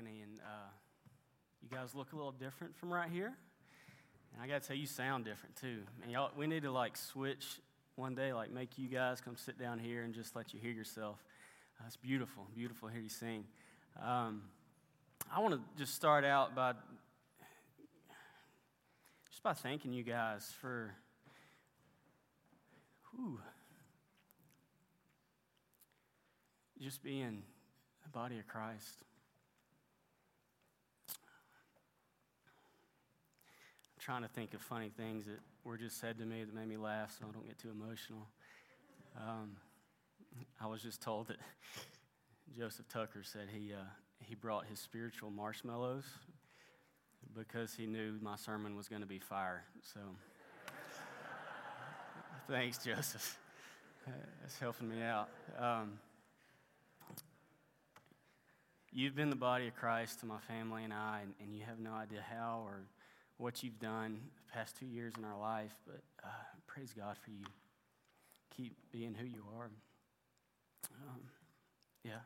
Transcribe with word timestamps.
balcony, 0.00 0.20
and 0.22 0.40
uh, 0.40 0.68
you 1.62 1.68
guys 1.68 1.94
look 1.94 2.12
a 2.12 2.16
little 2.16 2.32
different 2.32 2.76
from 2.76 2.92
right 2.92 3.10
here. 3.10 3.32
And 4.32 4.42
I 4.42 4.46
got 4.46 4.62
to 4.62 4.68
tell 4.68 4.76
you, 4.76 4.86
sound 4.86 5.24
different 5.24 5.56
too. 5.56 5.78
And 6.02 6.12
y'all, 6.12 6.30
we 6.36 6.46
need 6.46 6.62
to 6.62 6.70
like 6.70 6.96
switch 6.96 7.60
one 7.96 8.14
day, 8.14 8.32
like 8.32 8.50
make 8.50 8.78
you 8.78 8.88
guys 8.88 9.20
come 9.20 9.36
sit 9.36 9.58
down 9.58 9.78
here 9.78 10.02
and 10.02 10.14
just 10.14 10.36
let 10.36 10.54
you 10.54 10.60
hear 10.60 10.70
yourself. 10.70 11.18
Uh, 11.78 11.84
it's 11.86 11.96
beautiful, 11.96 12.46
beautiful 12.54 12.88
to 12.88 12.94
hear 12.94 13.02
you 13.02 13.08
sing. 13.08 13.44
Um, 14.02 14.42
I 15.34 15.40
want 15.40 15.54
to 15.54 15.60
just 15.76 15.94
start 15.94 16.24
out 16.24 16.54
by 16.54 16.72
just 19.30 19.42
by 19.42 19.52
thanking 19.52 19.92
you 19.92 20.02
guys 20.02 20.52
for. 20.60 20.94
Whew, 23.12 23.40
just 26.80 27.02
being 27.02 27.42
the 28.04 28.08
body 28.08 28.38
of 28.38 28.46
Christ. 28.46 29.04
Trying 34.00 34.22
to 34.22 34.28
think 34.28 34.54
of 34.54 34.62
funny 34.62 34.90
things 34.96 35.26
that 35.26 35.40
were 35.62 35.76
just 35.76 36.00
said 36.00 36.18
to 36.18 36.24
me 36.24 36.42
that 36.42 36.54
made 36.54 36.68
me 36.68 36.76
laugh 36.76 37.14
so 37.18 37.26
I 37.28 37.32
don't 37.32 37.46
get 37.46 37.58
too 37.58 37.70
emotional. 37.70 38.26
Um, 39.16 39.56
I 40.60 40.66
was 40.66 40.82
just 40.82 41.02
told 41.02 41.28
that 41.28 41.36
Joseph 42.56 42.88
Tucker 42.88 43.22
said 43.22 43.48
he, 43.52 43.72
uh, 43.72 43.84
he 44.20 44.34
brought 44.34 44.66
his 44.66 44.78
spiritual 44.78 45.30
marshmallows 45.30 46.04
because 47.36 47.74
he 47.74 47.86
knew 47.86 48.18
my 48.22 48.36
sermon 48.36 48.74
was 48.74 48.88
going 48.88 49.02
to 49.02 49.08
be 49.08 49.18
fire. 49.18 49.64
So 49.82 50.00
thanks, 52.48 52.78
Joseph. 52.78 53.38
That's 54.40 54.58
helping 54.58 54.88
me 54.88 55.02
out. 55.02 55.28
Um, 55.58 55.98
You've 58.92 59.14
been 59.14 59.30
the 59.30 59.36
body 59.36 59.68
of 59.68 59.76
Christ 59.76 60.18
to 60.20 60.26
my 60.26 60.38
family 60.38 60.82
and 60.82 60.92
I, 60.92 61.20
and, 61.22 61.32
and 61.40 61.54
you 61.54 61.62
have 61.64 61.78
no 61.78 61.92
idea 61.92 62.24
how 62.28 62.62
or 62.66 62.80
what 63.40 63.62
you've 63.62 63.78
done 63.78 64.20
the 64.46 64.52
past 64.52 64.76
two 64.78 64.86
years 64.86 65.14
in 65.16 65.24
our 65.24 65.38
life, 65.38 65.74
but 65.86 66.02
uh, 66.22 66.28
praise 66.66 66.92
God 66.96 67.16
for 67.24 67.30
you. 67.30 67.44
Keep 68.54 68.76
being 68.92 69.14
who 69.14 69.24
you 69.24 69.42
are. 69.58 69.70
Um, 71.08 71.20
yeah. 72.04 72.20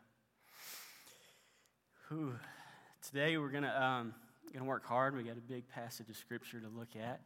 Whew. 2.09 2.35
Today 3.07 3.37
we're 3.39 3.51
gonna 3.51 4.01
um, 4.03 4.15
gonna 4.53 4.65
work 4.65 4.85
hard. 4.85 5.17
We 5.17 5.23
got 5.23 5.37
a 5.37 5.41
big 5.41 5.69
passage 5.69 6.11
of 6.11 6.17
scripture 6.17 6.59
to 6.59 6.69
look 6.69 6.97
at, 6.97 7.21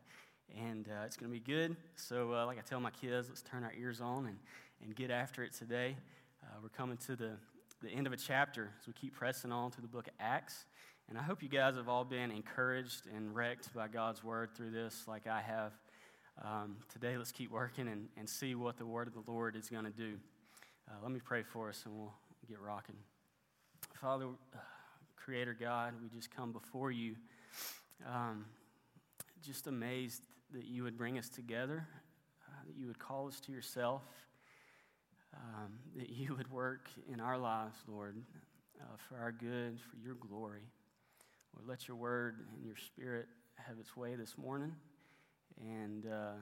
and 0.55 0.87
uh, 0.89 1.07
it's 1.07 1.17
gonna 1.17 1.33
be 1.33 1.41
good. 1.41 1.75
So, 1.97 2.35
uh, 2.35 2.45
like 2.45 2.59
I 2.59 2.63
tell 2.63 2.81
my 2.81 2.91
kids, 2.91 3.29
let's 3.29 3.43
turn 3.43 3.65
our 3.65 3.73
ears 3.81 4.03
on 4.03 4.27
and 4.27 4.37
and 4.85 4.95
get 4.95 5.11
after 5.11 5.43
it 5.45 5.55
today. 5.55 5.97
Uh, 6.43 6.57
we're 6.63 6.69
coming 6.69 6.99
to 7.07 7.17
the 7.17 7.31
the 7.83 7.89
end 7.89 8.07
of 8.07 8.13
a 8.13 8.19
chapter 8.19 8.71
as 8.81 8.87
we 8.87 8.93
keep 8.93 9.15
pressing 9.15 9.51
on 9.51 9.71
through 9.71 9.83
the 9.83 9.89
book 9.89 10.09
of 10.09 10.15
Acts. 10.21 10.67
And 11.09 11.17
I 11.17 11.23
hope 11.23 11.43
you 11.43 11.49
guys 11.49 11.77
have 11.77 11.89
all 11.89 12.05
been 12.05 12.31
encouraged 12.31 13.07
and 13.15 13.35
wrecked 13.35 13.73
by 13.75 13.89
God's 13.89 14.23
word 14.23 14.51
through 14.55 14.73
this, 14.73 15.05
like 15.09 15.27
I 15.27 15.41
have. 15.41 15.73
Um, 16.45 16.77
today, 16.93 17.17
let's 17.17 17.33
keep 17.33 17.51
working 17.51 17.89
and, 17.89 18.09
and 18.17 18.29
see 18.29 18.55
what 18.55 18.77
the 18.77 18.85
word 18.85 19.09
of 19.09 19.15
the 19.15 19.31
Lord 19.31 19.57
is 19.57 19.71
going 19.71 19.85
to 19.85 19.91
do. 19.91 20.17
Uh, 20.87 20.95
let 21.03 21.11
me 21.11 21.21
pray 21.25 21.43
for 21.43 21.71
us 21.71 21.83
and 21.87 21.97
we'll 21.97 22.13
get 22.47 22.61
rocking. 22.61 22.97
Father, 23.95 24.27
Creator 25.17 25.57
God, 25.59 25.95
we 26.03 26.09
just 26.09 26.31
come 26.31 26.53
before 26.53 26.91
you, 26.91 27.17
um, 28.07 28.45
just 29.43 29.67
amazed 29.67 30.23
that 30.53 30.67
you 30.67 30.83
would 30.83 30.99
bring 30.99 31.19
us 31.19 31.29
together, 31.29 31.87
uh, 32.47 32.67
that 32.67 32.77
you 32.77 32.87
would 32.87 32.99
call 32.99 33.29
us 33.29 33.41
to 33.41 33.53
yourself 33.53 34.03
um, 35.35 35.73
that 35.97 36.11
you 36.11 36.35
would 36.35 36.51
work 36.51 36.89
in 37.13 37.21
our 37.21 37.39
lives, 37.39 37.77
Lord, 37.87 38.17
uh, 38.81 38.85
for 39.09 39.17
our 39.17 39.33
good, 39.33 39.79
for 39.81 39.97
your 40.05 40.15
glory. 40.15 40.63
Lord, 41.59 41.69
let 41.69 41.89
your 41.89 41.97
word 41.97 42.37
and 42.55 42.65
your 42.65 42.77
spirit 42.77 43.27
have 43.57 43.79
its 43.79 43.97
way 43.97 44.15
this 44.15 44.39
morning. 44.39 44.73
And 45.61 46.07
uh, 46.07 46.33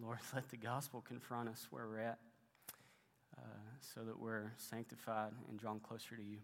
Lord, 0.00 0.18
let 0.34 0.48
the 0.50 0.56
gospel 0.56 1.02
confront 1.06 1.48
us 1.48 1.66
where 1.70 1.88
we're 1.88 2.00
at 2.00 2.18
uh, 3.36 3.42
so 3.80 4.02
that 4.04 4.18
we're 4.18 4.52
sanctified 4.56 5.32
and 5.48 5.58
drawn 5.58 5.80
closer 5.80 6.16
to 6.16 6.22
you, 6.22 6.38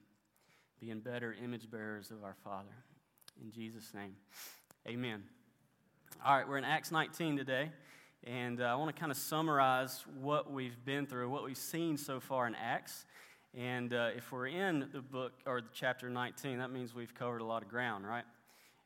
being 0.81 1.01
better 1.01 1.37
image 1.43 1.71
bearers 1.71 2.11
of 2.11 2.25
our 2.25 2.35
Father. 2.43 2.75
In 3.41 3.53
Jesus' 3.53 3.95
name, 3.95 4.17
amen. 4.89 5.23
All 6.25 6.37
right, 6.37 6.49
we're 6.49 6.59
in 6.59 6.65
Acts 6.65 6.91
19 6.91 7.37
today. 7.37 7.71
And 8.25 8.61
uh, 8.61 8.65
I 8.65 8.75
want 8.75 8.95
to 8.95 8.99
kind 8.99 9.13
of 9.13 9.19
summarize 9.19 10.05
what 10.21 10.51
we've 10.53 10.85
been 10.85 11.07
through, 11.07 11.31
what 11.31 11.45
we've 11.45 11.57
seen 11.57 11.97
so 11.97 12.19
far 12.19 12.47
in 12.47 12.55
Acts. 12.55 13.07
And 13.57 13.93
uh, 13.93 14.11
if 14.17 14.31
we're 14.31 14.47
in 14.47 14.89
the 14.93 15.01
book 15.01 15.33
or 15.45 15.61
the 15.61 15.69
chapter 15.73 16.09
19, 16.09 16.59
that 16.59 16.71
means 16.71 16.95
we've 16.95 17.15
covered 17.15 17.41
a 17.41 17.45
lot 17.45 17.63
of 17.63 17.69
ground, 17.69 18.07
right? 18.07 18.25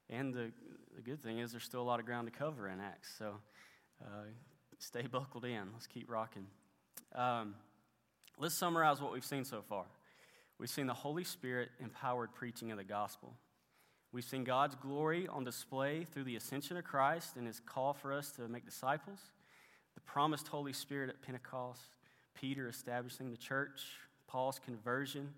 And 0.08 0.32
the, 0.32 0.52
the 0.96 1.02
good 1.02 1.22
thing 1.22 1.38
is 1.38 1.50
there's 1.50 1.64
still 1.64 1.82
a 1.82 1.84
lot 1.84 2.00
of 2.00 2.06
ground 2.06 2.32
to 2.32 2.38
cover 2.38 2.68
in 2.68 2.80
Acts. 2.80 3.14
So 3.18 3.34
uh, 4.02 4.24
stay 4.78 5.02
buckled 5.12 5.44
in. 5.44 5.68
Let's 5.72 5.86
keep 5.86 6.10
rocking. 6.10 6.46
Um, 7.14 7.54
let's 8.38 8.54
summarize 8.54 9.02
what 9.02 9.12
we've 9.12 9.24
seen 9.24 9.44
so 9.44 9.62
far. 9.62 9.84
We've 10.58 10.70
seen 10.70 10.86
the 10.86 10.94
Holy 10.94 11.24
Spirit 11.24 11.70
empowered 11.80 12.32
preaching 12.34 12.70
of 12.70 12.78
the 12.78 12.84
gospel. 12.84 13.34
We've 14.12 14.24
seen 14.24 14.44
God's 14.44 14.76
glory 14.76 15.26
on 15.28 15.44
display 15.44 16.04
through 16.04 16.24
the 16.24 16.36
ascension 16.36 16.76
of 16.76 16.84
Christ 16.84 17.36
and 17.36 17.46
his 17.46 17.60
call 17.60 17.92
for 17.92 18.12
us 18.12 18.30
to 18.32 18.48
make 18.48 18.64
disciples, 18.64 19.18
the 19.94 20.00
promised 20.00 20.46
Holy 20.48 20.72
Spirit 20.72 21.10
at 21.10 21.20
Pentecost, 21.20 21.96
Peter 22.34 22.68
establishing 22.68 23.30
the 23.30 23.36
church, 23.36 23.82
Paul's 24.34 24.58
conversion, 24.58 25.32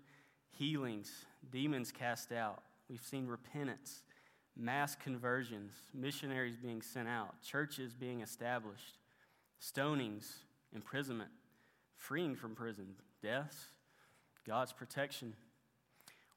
healings, 0.49 1.11
demons 1.51 1.91
cast 1.91 2.31
out. 2.31 2.63
We've 2.89 2.99
seen 2.99 3.27
repentance, 3.27 4.01
mass 4.55 4.95
conversions, 4.95 5.73
missionaries 5.93 6.57
being 6.57 6.81
sent 6.81 7.07
out, 7.07 7.39
churches 7.43 7.93
being 7.93 8.21
established, 8.21 8.97
stonings, 9.61 10.37
imprisonment, 10.73 11.29
freeing 11.95 12.35
from 12.35 12.55
prison, 12.55 12.87
deaths, 13.21 13.67
God's 14.47 14.73
protection 14.73 15.33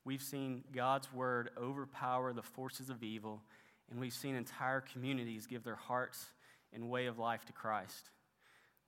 We've 0.05 0.23
seen 0.23 0.65
God's 0.73 1.13
word 1.13 1.51
overpower 1.59 2.33
the 2.33 2.43
forces 2.43 2.89
of 2.91 3.03
evil, 3.03 3.43
and 3.91 4.01
we've 4.01 4.13
seen 4.13 4.35
entire 4.35 4.81
communities 4.81 5.47
give 5.47 5.63
their 5.63 5.77
hearts 5.77 6.27
and 6.73 6.89
way 6.89 7.07
of 7.07 7.19
life 7.19 7.45
to 7.47 7.53
Christ. 7.53 8.11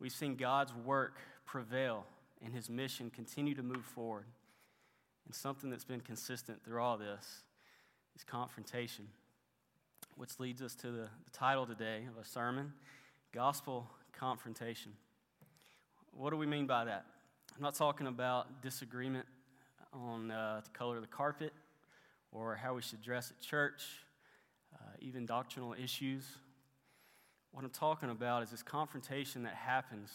We've 0.01 0.13
seen 0.13 0.37
God's 0.37 0.75
work 0.75 1.19
prevail 1.45 2.07
and 2.45 2.55
his 2.55 2.69
mission 2.69 3.11
continue 3.11 3.55
to 3.55 3.63
move 3.63 3.85
forward. 3.85 4.27
And 5.27 5.35
something 5.35 5.71
that's 5.71 5.85
been 5.85 6.01
consistent 6.01 6.65
through 6.65 6.83
all 6.83 6.99
this 6.99 7.43
is 8.17 8.25
confrontation, 8.25 9.07
which 10.17 10.41
leads 10.41 10.63
us 10.63 10.75
to 10.77 10.89
the, 10.89 11.09
the 11.25 11.31
title 11.33 11.67
today 11.67 12.03
of 12.11 12.21
a 12.21 12.27
sermon 12.27 12.73
Gospel 13.33 13.89
Confrontation. 14.13 14.93
What 16.13 16.31
do 16.31 16.37
we 16.37 16.47
mean 16.47 16.67
by 16.67 16.85
that? 16.85 17.07
I'm 17.57 17.63
not 17.63 17.75
talking 17.75 18.07
about 18.07 18.63
disagreement 18.63 19.27
on 19.93 20.31
uh, 20.31 20.61
the 20.65 20.71
color 20.71 20.97
of 20.97 21.03
the 21.03 21.09
carpet 21.09 21.53
or 22.31 22.57
how 22.57 22.75
we 22.75 22.83
should 22.83 23.03
dress 23.03 23.31
at 23.31 23.41
church, 23.41 23.83
uh, 24.75 24.79
even 25.01 25.27
doctrinal 25.27 25.75
issues. 25.75 26.25
What 27.53 27.65
I'm 27.65 27.71
talking 27.71 28.11
about 28.11 28.43
is 28.43 28.51
this 28.51 28.63
confrontation 28.63 29.43
that 29.43 29.55
happens 29.55 30.11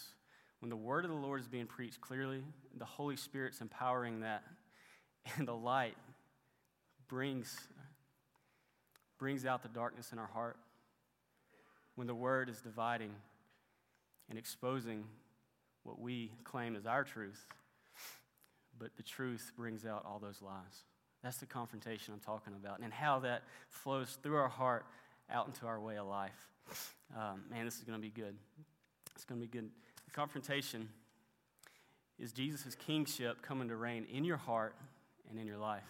when 0.59 0.69
the 0.69 0.75
word 0.75 1.06
of 1.06 1.12
the 1.12 1.18
Lord 1.18 1.41
is 1.41 1.47
being 1.47 1.68
preached 1.68 2.01
clearly, 2.01 2.44
the 2.78 2.85
Holy 2.85 3.16
Spirit's 3.16 3.62
empowering 3.62 4.22
that, 4.22 4.44
and 5.38 5.47
the 5.47 5.56
light 5.56 5.97
brings, 7.07 7.57
brings 9.18 9.45
out 9.45 9.63
the 9.63 9.69
darkness 9.69 10.12
in 10.12 10.19
our 10.19 10.28
heart. 10.28 10.57
When 11.95 12.07
the 12.07 12.16
word 12.16 12.50
is 12.50 12.62
dividing 12.62 13.12
and 14.29 14.38
exposing 14.38 15.06
what 15.84 16.00
we 16.00 16.31
claim 16.44 16.75
as 16.75 16.85
our 16.85 17.03
truth 17.03 17.45
but 18.79 18.95
the 18.97 19.03
truth 19.03 19.51
brings 19.56 19.85
out 19.85 20.06
all 20.06 20.19
those 20.19 20.41
lies. 20.41 20.84
That's 21.24 21.38
the 21.38 21.45
confrontation 21.45 22.13
I'm 22.13 22.19
talking 22.19 22.53
about, 22.53 22.79
and 22.79 22.94
how 22.94 23.19
that 23.19 23.44
flows 23.69 24.18
through 24.21 24.38
our 24.38 24.48
heart 24.48 24.86
out 25.31 25.48
into 25.48 25.65
our 25.65 25.80
way 25.80 25.98
of 25.98 26.07
life. 26.07 26.48
Um, 27.15 27.44
man, 27.50 27.65
this 27.65 27.77
is 27.77 27.83
going 27.83 27.98
to 27.98 28.01
be 28.01 28.10
good. 28.10 28.36
It's 29.15 29.25
going 29.25 29.42
to 29.42 29.48
be 29.48 29.51
good. 29.51 29.69
Confrontation 30.17 30.89
is 32.17 32.33
Jesus' 32.33 32.73
kingship 32.73 33.43
coming 33.43 33.67
to 33.67 33.75
reign 33.75 34.07
in 34.11 34.23
your 34.23 34.37
heart 34.37 34.73
and 35.29 35.37
in 35.37 35.45
your 35.45 35.59
life. 35.59 35.83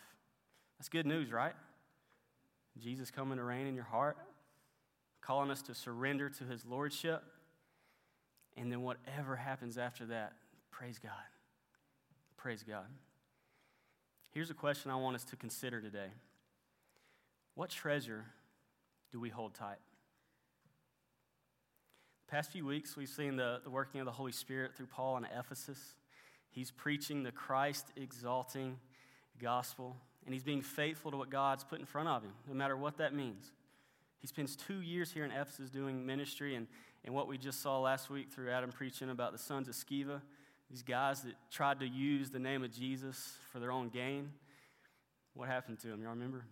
That's 0.77 0.89
good 0.89 1.05
news, 1.05 1.31
right? 1.31 1.53
Jesus 2.77 3.09
coming 3.09 3.37
to 3.37 3.43
reign 3.45 3.67
in 3.67 3.73
your 3.73 3.85
heart, 3.85 4.17
calling 5.21 5.49
us 5.49 5.61
to 5.61 5.73
surrender 5.73 6.29
to 6.29 6.43
his 6.43 6.65
lordship. 6.65 7.23
And 8.57 8.69
then 8.69 8.81
whatever 8.81 9.37
happens 9.37 9.77
after 9.77 10.05
that, 10.07 10.33
praise 10.71 10.99
God. 10.99 11.13
Praise 12.35 12.63
God. 12.67 12.87
Here's 14.31 14.49
a 14.49 14.53
question 14.53 14.91
I 14.91 14.97
want 14.97 15.15
us 15.15 15.23
to 15.23 15.37
consider 15.37 15.79
today 15.79 16.09
What 17.55 17.69
treasure 17.69 18.25
do 19.09 19.21
we 19.21 19.29
hold 19.29 19.53
tight? 19.53 19.79
Past 22.27 22.51
few 22.51 22.65
weeks, 22.65 22.97
we've 22.97 23.07
seen 23.07 23.37
the, 23.37 23.61
the 23.63 23.69
working 23.69 24.01
of 24.01 24.05
the 24.05 24.11
Holy 24.11 24.33
Spirit 24.33 24.75
through 24.75 24.87
Paul 24.87 25.15
in 25.15 25.25
Ephesus. 25.25 25.79
He's 26.49 26.71
preaching 26.71 27.23
the 27.23 27.31
Christ 27.31 27.85
exalting 27.95 28.79
gospel, 29.41 29.95
and 30.25 30.33
he's 30.33 30.43
being 30.43 30.61
faithful 30.61 31.09
to 31.11 31.15
what 31.15 31.29
God's 31.29 31.63
put 31.63 31.79
in 31.79 31.85
front 31.85 32.09
of 32.09 32.23
him, 32.23 32.33
no 32.45 32.53
matter 32.53 32.75
what 32.75 32.97
that 32.97 33.13
means. 33.13 33.53
He 34.19 34.27
spends 34.27 34.57
two 34.57 34.81
years 34.81 35.09
here 35.09 35.23
in 35.23 35.31
Ephesus 35.31 35.69
doing 35.69 36.05
ministry, 36.05 36.55
and, 36.55 36.67
and 37.05 37.15
what 37.15 37.29
we 37.29 37.37
just 37.37 37.61
saw 37.61 37.79
last 37.79 38.09
week 38.09 38.29
through 38.29 38.51
Adam 38.51 38.73
preaching 38.73 39.09
about 39.09 39.31
the 39.31 39.37
sons 39.37 39.69
of 39.69 39.75
Sceva, 39.75 40.19
these 40.69 40.83
guys 40.83 41.21
that 41.21 41.35
tried 41.49 41.79
to 41.79 41.87
use 41.87 42.29
the 42.29 42.39
name 42.39 42.61
of 42.61 42.73
Jesus 42.73 43.37
for 43.53 43.59
their 43.59 43.71
own 43.71 43.87
gain. 43.87 44.33
What 45.33 45.47
happened 45.47 45.79
to 45.79 45.87
them? 45.87 46.01
Y'all 46.01 46.09
remember? 46.09 46.43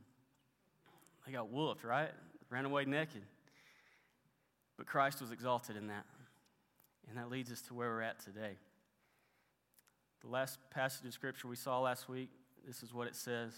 They 1.25 1.33
got 1.33 1.49
whooped, 1.49 1.83
right? 1.83 2.11
Ran 2.49 2.63
away 2.63 2.85
naked. 2.85 3.23
But 4.77 4.87
Christ 4.87 5.21
was 5.21 5.31
exalted 5.31 5.77
in 5.77 5.87
that. 5.87 6.05
And 7.07 7.17
that 7.17 7.29
leads 7.29 7.51
us 7.51 7.61
to 7.63 7.73
where 7.73 7.89
we're 7.89 8.01
at 8.01 8.19
today. 8.19 8.57
The 10.21 10.27
last 10.27 10.57
passage 10.71 11.05
of 11.05 11.13
scripture 11.13 11.47
we 11.47 11.55
saw 11.55 11.79
last 11.79 12.09
week, 12.09 12.29
this 12.65 12.81
is 12.81 12.93
what 12.93 13.07
it 13.07 13.15
says 13.15 13.53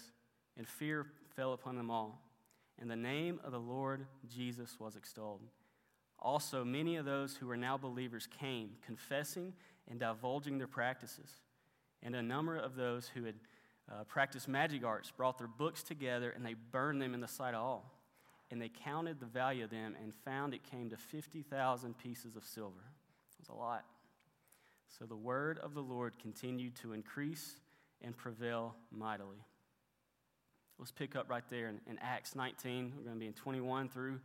And 0.56 0.68
fear 0.68 1.06
fell 1.34 1.52
upon 1.52 1.76
them 1.76 1.90
all, 1.90 2.20
and 2.80 2.90
the 2.90 2.96
name 2.96 3.40
of 3.42 3.52
the 3.52 3.60
Lord 3.60 4.06
Jesus 4.28 4.76
was 4.78 4.96
extolled. 4.96 5.40
Also, 6.18 6.64
many 6.64 6.96
of 6.96 7.04
those 7.04 7.36
who 7.36 7.46
were 7.46 7.56
now 7.56 7.78
believers 7.78 8.28
came, 8.40 8.70
confessing 8.84 9.54
and 9.88 10.00
divulging 10.00 10.58
their 10.58 10.66
practices. 10.66 11.30
And 12.02 12.14
a 12.14 12.22
number 12.22 12.56
of 12.56 12.76
those 12.76 13.08
who 13.08 13.24
had 13.24 13.36
uh, 13.90 14.04
practiced 14.04 14.48
magic 14.48 14.84
arts 14.84 15.10
brought 15.10 15.38
their 15.38 15.48
books 15.48 15.82
together 15.82 16.30
and 16.30 16.44
they 16.44 16.54
burned 16.54 17.00
them 17.00 17.14
in 17.14 17.20
the 17.20 17.28
sight 17.28 17.54
of 17.54 17.62
all. 17.62 17.97
And 18.50 18.60
they 18.60 18.70
counted 18.84 19.20
the 19.20 19.26
value 19.26 19.64
of 19.64 19.70
them 19.70 19.94
and 20.02 20.14
found 20.24 20.54
it 20.54 20.62
came 20.62 20.88
to 20.90 20.96
50,000 20.96 21.98
pieces 21.98 22.34
of 22.36 22.44
silver. 22.44 22.80
It 22.80 23.40
was 23.40 23.48
a 23.48 23.58
lot. 23.58 23.84
So 24.98 25.04
the 25.04 25.16
word 25.16 25.58
of 25.58 25.74
the 25.74 25.82
Lord 25.82 26.14
continued 26.20 26.74
to 26.76 26.92
increase 26.92 27.56
and 28.02 28.16
prevail 28.16 28.74
mightily. 28.90 29.44
Let's 30.78 30.92
pick 30.92 31.16
up 31.16 31.28
right 31.28 31.42
there 31.50 31.68
in, 31.68 31.80
in 31.86 31.98
Acts 32.00 32.34
19. 32.34 32.92
We're 32.96 33.02
going 33.02 33.16
to 33.16 33.20
be 33.20 33.26
in 33.26 33.32
21 33.32 33.88
through 33.88 34.20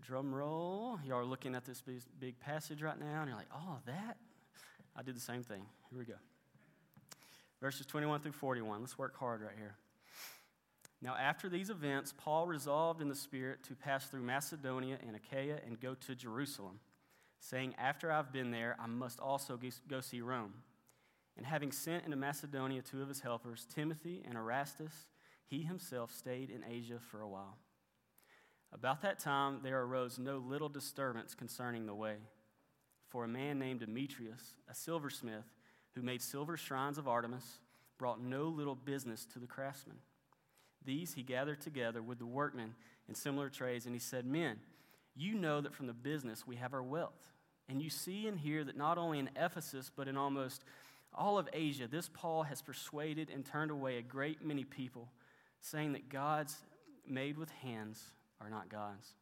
drum 0.00 0.34
roll. 0.34 0.98
Y'all 1.04 1.18
are 1.18 1.24
looking 1.24 1.54
at 1.54 1.64
this 1.64 1.80
big, 1.80 2.00
big 2.18 2.40
passage 2.40 2.82
right 2.82 2.98
now, 2.98 3.20
and 3.20 3.28
you're 3.28 3.36
like, 3.36 3.50
oh, 3.54 3.78
that? 3.86 4.16
I 4.96 5.02
did 5.02 5.14
the 5.14 5.20
same 5.20 5.42
thing. 5.42 5.62
Here 5.90 5.98
we 5.98 6.04
go. 6.04 6.14
Verses 7.60 7.86
21 7.86 8.20
through 8.20 8.32
41. 8.32 8.80
Let's 8.80 8.98
work 8.98 9.16
hard 9.16 9.42
right 9.42 9.54
here. 9.56 9.76
Now, 11.06 11.14
after 11.14 11.48
these 11.48 11.70
events, 11.70 12.12
Paul 12.12 12.48
resolved 12.48 13.00
in 13.00 13.08
the 13.08 13.14
Spirit 13.14 13.62
to 13.68 13.76
pass 13.76 14.08
through 14.08 14.22
Macedonia 14.22 14.98
and 15.06 15.14
Achaia 15.14 15.60
and 15.64 15.80
go 15.80 15.94
to 15.94 16.16
Jerusalem, 16.16 16.80
saying, 17.38 17.76
After 17.78 18.10
I've 18.10 18.32
been 18.32 18.50
there, 18.50 18.74
I 18.80 18.88
must 18.88 19.20
also 19.20 19.56
go 19.88 20.00
see 20.00 20.20
Rome. 20.20 20.54
And 21.36 21.46
having 21.46 21.70
sent 21.70 22.06
into 22.06 22.16
Macedonia 22.16 22.82
two 22.82 23.02
of 23.02 23.08
his 23.08 23.20
helpers, 23.20 23.68
Timothy 23.72 24.24
and 24.26 24.36
Erastus, 24.36 25.06
he 25.46 25.62
himself 25.62 26.12
stayed 26.12 26.50
in 26.50 26.64
Asia 26.68 26.98
for 26.98 27.20
a 27.20 27.28
while. 27.28 27.56
About 28.72 29.00
that 29.02 29.20
time, 29.20 29.60
there 29.62 29.80
arose 29.80 30.18
no 30.18 30.38
little 30.38 30.68
disturbance 30.68 31.36
concerning 31.36 31.86
the 31.86 31.94
way. 31.94 32.16
For 33.10 33.22
a 33.22 33.28
man 33.28 33.60
named 33.60 33.78
Demetrius, 33.78 34.56
a 34.68 34.74
silversmith, 34.74 35.46
who 35.94 36.02
made 36.02 36.20
silver 36.20 36.56
shrines 36.56 36.98
of 36.98 37.06
Artemis, 37.06 37.60
brought 37.96 38.20
no 38.20 38.48
little 38.48 38.74
business 38.74 39.24
to 39.26 39.38
the 39.38 39.46
craftsmen. 39.46 39.98
These 40.86 41.14
he 41.14 41.22
gathered 41.22 41.60
together 41.60 42.00
with 42.00 42.18
the 42.18 42.26
workmen 42.26 42.74
in 43.08 43.14
similar 43.14 43.50
trades, 43.50 43.84
and 43.84 43.94
he 43.94 43.98
said, 43.98 44.24
Men, 44.24 44.58
you 45.14 45.34
know 45.34 45.60
that 45.60 45.74
from 45.74 45.86
the 45.86 45.92
business 45.92 46.46
we 46.46 46.56
have 46.56 46.72
our 46.72 46.82
wealth. 46.82 47.32
And 47.68 47.82
you 47.82 47.90
see 47.90 48.28
and 48.28 48.38
hear 48.38 48.64
that 48.64 48.76
not 48.76 48.96
only 48.96 49.18
in 49.18 49.30
Ephesus, 49.36 49.90
but 49.94 50.08
in 50.08 50.16
almost 50.16 50.62
all 51.12 51.38
of 51.38 51.48
Asia, 51.52 51.88
this 51.88 52.08
Paul 52.12 52.44
has 52.44 52.62
persuaded 52.62 53.30
and 53.30 53.44
turned 53.44 53.70
away 53.70 53.98
a 53.98 54.02
great 54.02 54.44
many 54.44 54.64
people, 54.64 55.08
saying 55.60 55.92
that 55.94 56.08
gods 56.08 56.56
made 57.06 57.36
with 57.36 57.50
hands 57.50 58.02
are 58.40 58.50
not 58.50 58.68
gods. 58.68 59.14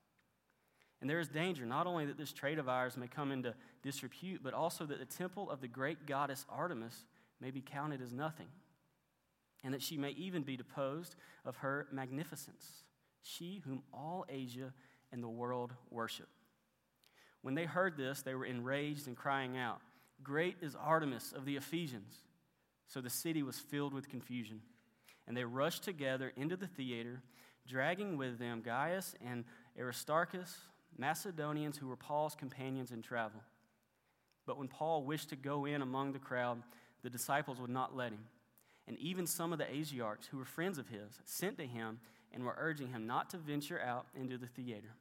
And 1.01 1.09
there 1.09 1.21
is 1.21 1.29
danger 1.29 1.65
not 1.67 1.87
only 1.87 2.07
that 2.07 2.19
this 2.19 2.33
trade 2.33 2.59
of 2.59 2.69
ours 2.69 2.97
may 2.97 3.07
come 3.07 3.31
into 3.31 3.55
disrepute, 3.83 4.43
but 4.43 4.55
also 4.55 4.85
that 4.87 4.99
the 4.99 5.05
temple 5.05 5.51
of 5.51 5.61
the 5.61 5.69
great 5.69 6.07
goddess 6.07 6.45
Artemis 6.49 7.05
may 7.41 7.51
be 7.51 7.61
counted 7.61 8.01
as 8.01 8.13
nothing, 8.13 8.47
and 9.65 9.75
that 9.75 9.83
she 9.83 9.97
may 9.97 10.11
even 10.11 10.43
be 10.43 10.57
deposed 10.57 11.17
of 11.45 11.57
her 11.57 11.89
magnificence, 11.91 12.85
she 13.23 13.63
whom 13.65 13.83
all 13.93 14.27
Asia 14.29 14.73
and 15.11 15.23
the 15.23 15.29
world 15.29 15.73
worship. 15.91 16.29
When 17.43 17.55
they 17.55 17.65
heard 17.65 17.97
this, 17.97 18.23
they 18.23 18.35
were 18.35 18.45
enraged 18.45 19.07
and 19.07 19.17
crying 19.17 19.57
out, 19.57 19.81
Great 20.23 20.57
is 20.63 20.77
Artemis 20.77 21.33
of 21.33 21.45
the 21.45 21.57
Ephesians. 21.57 22.15
So 22.87 23.01
the 23.01 23.11
city 23.11 23.43
was 23.43 23.59
filled 23.59 23.95
with 23.95 24.09
confusion. 24.09 24.61
And 25.27 25.37
they 25.37 25.45
rushed 25.45 25.83
together 25.83 26.33
into 26.37 26.57
the 26.57 26.67
theater, 26.67 27.23
dragging 27.67 28.17
with 28.17 28.39
them 28.39 28.63
Gaius 28.63 29.15
and 29.27 29.45
Aristarchus, 29.79 30.59
Macedonians 30.97 31.79
who 31.79 31.89
were 31.89 31.97
Paul's 31.97 32.35
companions 32.35 32.93
in 32.93 33.03
travel. 33.03 33.41
But 34.47 34.59
when 34.59 34.69
Paul 34.69 35.05
wished 35.05 35.31
to 35.31 35.37
go 35.37 35.65
in 35.65 35.83
among 35.83 36.13
the 36.13 36.19
crowd, 36.19 36.63
the 37.03 37.11
disciples 37.11 37.61
would 37.61 37.71
not 37.71 37.97
let 37.97 38.13
him. 38.13 38.25
And 38.87 38.99
even 38.99 39.27
some 39.27 39.53
of 39.53 39.59
the 39.59 39.65
Asiarchs, 39.65 40.27
who 40.31 40.39
were 40.39 40.45
friends 40.45 40.79
of 40.79 40.89
his, 40.89 41.21
sent 41.25 41.59
to 41.59 41.67
him 41.67 42.01
and 42.33 42.45
were 42.45 42.57
urging 42.59 42.89
him 42.89 43.07
not 43.07 43.31
to 43.31 43.39
venture 43.39 43.81
out 43.81 44.07
into 44.15 44.37
the 44.37 44.47
theater. 44.47 44.95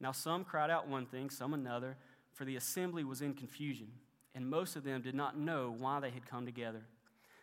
Now 0.00 0.12
some 0.12 0.44
cried 0.44 0.70
out 0.70 0.88
one 0.88 1.06
thing, 1.06 1.30
some 1.30 1.54
another, 1.54 1.96
for 2.32 2.44
the 2.44 2.56
assembly 2.56 3.04
was 3.04 3.22
in 3.22 3.34
confusion, 3.34 3.88
and 4.34 4.48
most 4.48 4.76
of 4.76 4.84
them 4.84 5.02
did 5.02 5.14
not 5.14 5.38
know 5.38 5.74
why 5.76 6.00
they 6.00 6.10
had 6.10 6.28
come 6.28 6.44
together. 6.44 6.82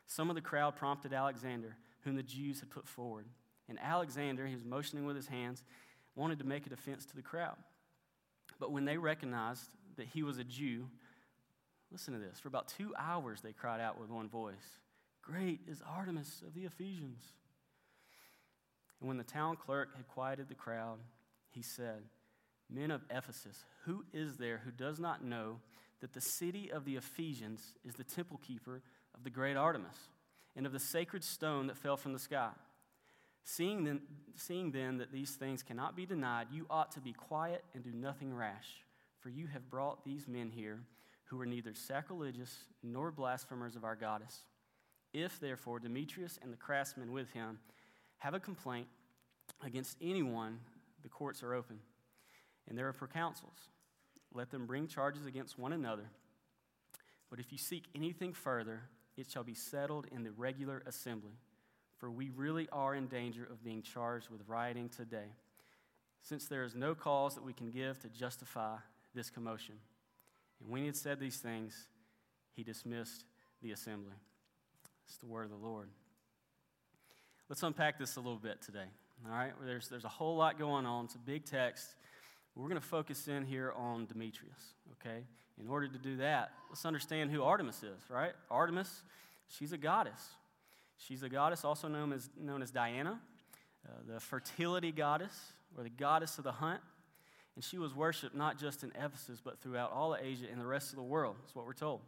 Some 0.06 0.30
of 0.30 0.36
the 0.36 0.42
crowd 0.42 0.76
prompted 0.76 1.14
Alexander, 1.14 1.76
whom 2.02 2.16
the 2.16 2.24
Jews 2.24 2.60
had 2.60 2.70
put 2.70 2.88
forward. 2.88 3.26
And 3.70 3.78
Alexander, 3.82 4.46
he 4.48 4.56
was 4.56 4.64
motioning 4.64 5.06
with 5.06 5.16
his 5.16 5.28
hands, 5.28 5.64
wanted 6.16 6.40
to 6.40 6.46
make 6.46 6.66
a 6.66 6.70
defense 6.70 7.06
to 7.06 7.16
the 7.16 7.22
crowd. 7.22 7.58
But 8.60 8.72
when 8.72 8.86
they 8.86 8.98
recognized 8.98 9.70
that 9.98 10.08
he 10.08 10.24
was 10.24 10.38
a 10.38 10.44
Jew, 10.44 10.88
listen 11.92 12.14
to 12.14 12.20
this. 12.20 12.40
For 12.40 12.48
about 12.48 12.70
two 12.70 12.94
hours 12.98 13.42
they 13.42 13.52
cried 13.52 13.82
out 13.82 14.00
with 14.00 14.10
one 14.10 14.30
voice 14.30 14.80
Great 15.28 15.60
is 15.68 15.84
Artemis 15.86 16.42
of 16.48 16.54
the 16.54 16.64
Ephesians. 16.64 17.22
And 19.02 19.10
when 19.10 19.18
the 19.18 19.26
town 19.26 19.58
clerk 19.58 19.90
had 19.98 20.08
quieted 20.08 20.48
the 20.48 20.56
crowd, 20.56 21.00
he 21.50 21.62
said, 21.62 22.04
Men 22.70 22.92
of 22.92 23.04
Ephesus, 23.10 23.66
who 23.84 24.06
is 24.14 24.38
there 24.38 24.62
who 24.64 24.72
does 24.72 25.00
not 25.00 25.26
know 25.26 25.60
that 26.00 26.14
the 26.14 26.22
city 26.22 26.72
of 26.72 26.86
the 26.86 26.96
Ephesians 26.96 27.74
is 27.84 27.96
the 27.96 28.06
temple 28.06 28.40
keeper 28.42 28.82
of 29.14 29.26
the 29.26 29.30
great 29.30 29.58
Artemis 29.58 29.98
and 30.56 30.66
of 30.66 30.72
the 30.72 30.80
sacred 30.80 31.26
stone 31.26 31.68
that 31.68 31.78
fell 31.78 31.98
from 31.98 32.14
the 32.14 32.20
sky? 32.20 32.52
Seeing 33.44 33.84
then, 33.84 34.02
seeing 34.36 34.72
then 34.72 34.98
that 35.00 35.12
these 35.12 35.32
things 35.32 35.62
cannot 35.62 35.98
be 35.98 36.06
denied, 36.06 36.48
you 36.52 36.68
ought 36.70 36.94
to 36.94 37.02
be 37.02 37.12
quiet 37.12 37.66
and 37.74 37.84
do 37.84 37.92
nothing 37.94 38.34
rash, 38.34 38.86
for 39.20 39.28
you 39.28 39.48
have 39.48 39.70
brought 39.70 40.06
these 40.06 40.26
men 40.26 40.52
here 40.52 40.80
who 41.26 41.42
are 41.42 41.46
neither 41.46 41.74
sacrilegious 41.74 42.60
nor 42.82 43.12
blasphemers 43.12 43.76
of 43.76 43.84
our 43.84 43.96
goddess. 43.96 44.44
If, 45.14 45.40
therefore, 45.40 45.80
Demetrius 45.80 46.38
and 46.42 46.52
the 46.52 46.58
craftsmen 46.58 47.12
with 47.12 47.32
him 47.32 47.60
have 48.20 48.34
a 48.34 48.40
complaint 48.40 48.88
against 49.66 49.98
anyone, 50.02 50.60
the 51.04 51.10
courts 51.10 51.44
are 51.44 51.54
open, 51.54 51.80
and 52.68 52.78
there 52.78 52.88
are 52.88 52.94
proconsuls. 52.94 53.70
Let 54.34 54.52
them 54.52 54.66
bring 54.66 54.88
charges 54.88 55.26
against 55.26 55.58
one 55.58 55.74
another. 55.74 56.10
But 57.30 57.40
if 57.40 57.52
you 57.52 57.58
seek 57.58 57.86
anything 57.96 58.34
further, 58.34 58.84
it 59.16 59.30
shall 59.30 59.44
be 59.44 59.54
settled 59.54 60.08
in 60.12 60.24
the 60.24 60.32
regular 60.32 60.84
assembly 60.86 61.40
for 61.98 62.12
we 62.12 62.30
really 62.30 62.68
are 62.72 62.96
in 62.96 63.08
danger 63.08 63.44
of 63.44 63.64
being 63.64 63.82
charged 63.82 64.30
with 64.30 64.42
rioting 64.48 64.90
today, 64.90 65.34
since 66.22 66.48
there 66.48 66.64
is 66.64 66.76
no 66.76 66.94
cause 66.94 67.36
that 67.36 67.44
we 67.44 67.54
can 67.54 67.72
give 67.72 68.00
to 68.00 68.10
justify 68.10 68.78
this 69.16 69.30
commotion. 69.30 69.76
And 70.62 70.70
when 70.70 70.82
he 70.82 70.88
had 70.88 70.96
said 70.96 71.20
these 71.20 71.38
things, 71.38 71.88
he 72.56 72.64
dismissed 72.64 73.26
the 73.62 73.72
assembly. 73.72 74.16
It's 75.08 75.18
the 75.18 75.26
word 75.26 75.46
of 75.46 75.52
the 75.52 75.66
Lord. 75.66 75.88
Let's 77.48 77.64
unpack 77.64 77.98
this 77.98 78.18
a 78.18 78.20
little 78.20 78.38
bit 78.38 78.62
today. 78.62 78.86
All 79.26 79.32
right, 79.32 79.54
there's, 79.66 79.88
there's 79.88 80.04
a 80.04 80.10
whole 80.10 80.36
lot 80.36 80.60
going 80.60 80.86
on. 80.86 81.06
It's 81.06 81.16
a 81.16 81.20
big 81.20 81.46
text. 81.46 81.88
We're 82.56 82.68
going 82.68 82.82
to 82.82 82.86
focus 82.86 83.30
in 83.30 83.46
here 83.46 83.72
on 83.78 84.06
Demetrius, 84.06 84.60
okay? 85.00 85.24
In 85.62 85.70
order 85.70 85.88
to 85.88 85.98
do 85.98 86.18
that, 86.18 86.52
let's 86.70 86.86
understand 86.86 87.32
who 87.32 87.42
Artemis 87.42 87.84
is, 87.84 88.10
right? 88.10 88.34
Artemis, 88.52 89.02
she's 89.48 89.72
a 89.72 89.78
goddess. 89.78 90.20
She's 90.98 91.24
a 91.24 91.30
goddess 91.30 91.64
also 91.64 91.88
known 91.88 92.12
as, 92.12 92.30
known 92.38 92.62
as 92.62 92.72
Diana, 92.72 93.20
uh, 93.88 93.92
the 94.14 94.20
fertility 94.20 94.92
goddess, 94.92 95.54
or 95.78 95.84
the 95.84 95.90
goddess 95.90 96.38
of 96.38 96.44
the 96.44 96.52
hunt. 96.52 96.82
And 97.56 97.64
she 97.64 97.78
was 97.78 97.96
worshiped 97.96 98.36
not 98.36 98.60
just 98.60 98.84
in 98.84 98.92
Ephesus, 98.92 99.40
but 99.44 99.62
throughout 99.62 99.92
all 99.94 100.14
of 100.14 100.20
Asia 100.22 100.46
and 100.52 100.60
the 100.60 100.66
rest 100.66 100.90
of 100.90 100.98
the 100.98 101.04
world, 101.04 101.38
is 101.48 101.56
what 101.56 101.66
we're 101.66 101.74
told. 101.74 102.02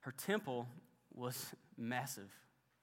Her 0.00 0.12
temple 0.12 0.66
was 1.14 1.54
massive, 1.76 2.30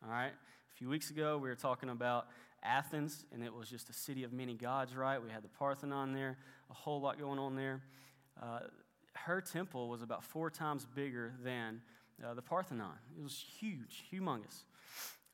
all 0.04 0.12
right? 0.12 0.32
A 0.32 0.78
few 0.78 0.90
weeks 0.90 1.10
ago, 1.10 1.38
we 1.38 1.50
were 1.50 1.56
talking 1.56 1.90
about 1.90 2.28
Athens, 2.64 3.26
and 3.34 3.44
it 3.44 3.54
was 3.54 3.70
just 3.70 3.90
a 3.90 3.94
city 3.94 4.24
of 4.24 4.34
many 4.34 4.54
gods, 4.54 4.96
right? 4.96 5.22
We 5.22 5.30
had 5.30 5.44
the 5.44 5.50
Parthenon 5.50 6.14
there, 6.14 6.38
a 6.70 6.74
whole 6.74 7.02
lot 7.02 7.20
going 7.20 7.40
on 7.40 7.56
there. 7.56 7.82
Uh, 8.42 8.60
her 9.14 9.42
temple 9.42 9.90
was 9.90 10.02
about 10.02 10.24
four 10.24 10.50
times 10.50 10.86
bigger 10.96 11.34
than 11.44 11.82
uh, 12.24 12.34
the 12.34 12.42
Parthenon. 12.42 12.94
It 13.18 13.24
was 13.24 13.44
huge, 13.60 14.06
humongous. 14.12 14.64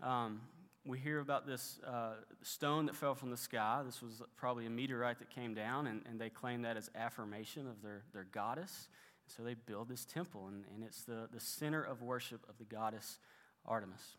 Um, 0.01 0.41
we 0.85 0.99
hear 0.99 1.19
about 1.19 1.45
this 1.45 1.79
uh, 1.85 2.13
stone 2.43 2.85
that 2.85 2.95
fell 2.95 3.13
from 3.13 3.29
the 3.29 3.37
sky. 3.37 3.81
This 3.85 4.01
was 4.01 4.21
probably 4.37 4.65
a 4.65 4.69
meteorite 4.69 5.19
that 5.19 5.29
came 5.29 5.53
down, 5.53 5.87
and, 5.87 6.01
and 6.09 6.19
they 6.19 6.29
claim 6.29 6.61
that 6.61 6.77
as 6.77 6.89
affirmation 6.95 7.67
of 7.67 7.81
their, 7.81 8.03
their 8.13 8.25
goddess. 8.31 8.87
So 9.27 9.43
they 9.43 9.55
build 9.55 9.89
this 9.89 10.05
temple, 10.05 10.47
and, 10.47 10.63
and 10.73 10.83
it's 10.83 11.03
the, 11.03 11.27
the 11.31 11.39
center 11.39 11.83
of 11.83 12.01
worship 12.01 12.41
of 12.49 12.57
the 12.57 12.63
goddess 12.63 13.19
Artemis 13.65 14.15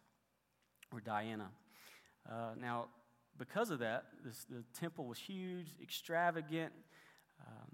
or 0.92 1.00
Diana. 1.00 1.48
Uh, 2.30 2.50
now, 2.60 2.86
because 3.38 3.70
of 3.70 3.78
that, 3.78 4.04
this, 4.24 4.44
the 4.50 4.64
temple 4.78 5.06
was 5.06 5.18
huge, 5.18 5.68
extravagant. 5.82 6.72
Um, 7.46 7.68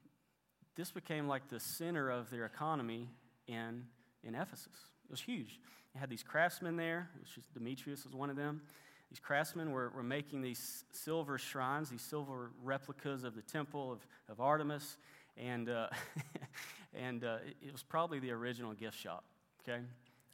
this 0.76 0.90
became 0.90 1.26
like 1.26 1.48
the 1.48 1.58
center 1.58 2.10
of 2.10 2.30
their 2.30 2.44
economy 2.44 3.08
in, 3.48 3.84
in 4.22 4.34
Ephesus. 4.34 4.66
It 5.04 5.10
was 5.10 5.20
huge. 5.20 5.58
They 5.92 6.00
had 6.00 6.10
these 6.10 6.22
craftsmen 6.22 6.76
there, 6.76 7.10
which 7.20 7.38
Demetrius 7.52 8.04
was 8.04 8.14
one 8.14 8.30
of 8.30 8.36
them. 8.36 8.62
These 9.10 9.20
craftsmen 9.20 9.70
were, 9.70 9.90
were 9.90 10.02
making 10.02 10.42
these 10.42 10.84
silver 10.92 11.38
shrines, 11.38 11.90
these 11.90 12.02
silver 12.02 12.50
replicas 12.62 13.24
of 13.24 13.36
the 13.36 13.42
temple 13.42 13.92
of, 13.92 14.06
of 14.28 14.40
Artemis. 14.40 14.96
And, 15.36 15.68
uh, 15.68 15.88
and 16.94 17.24
uh, 17.24 17.36
it 17.62 17.72
was 17.72 17.82
probably 17.82 18.18
the 18.18 18.30
original 18.30 18.72
gift 18.72 18.98
shop, 18.98 19.24
okay? 19.62 19.80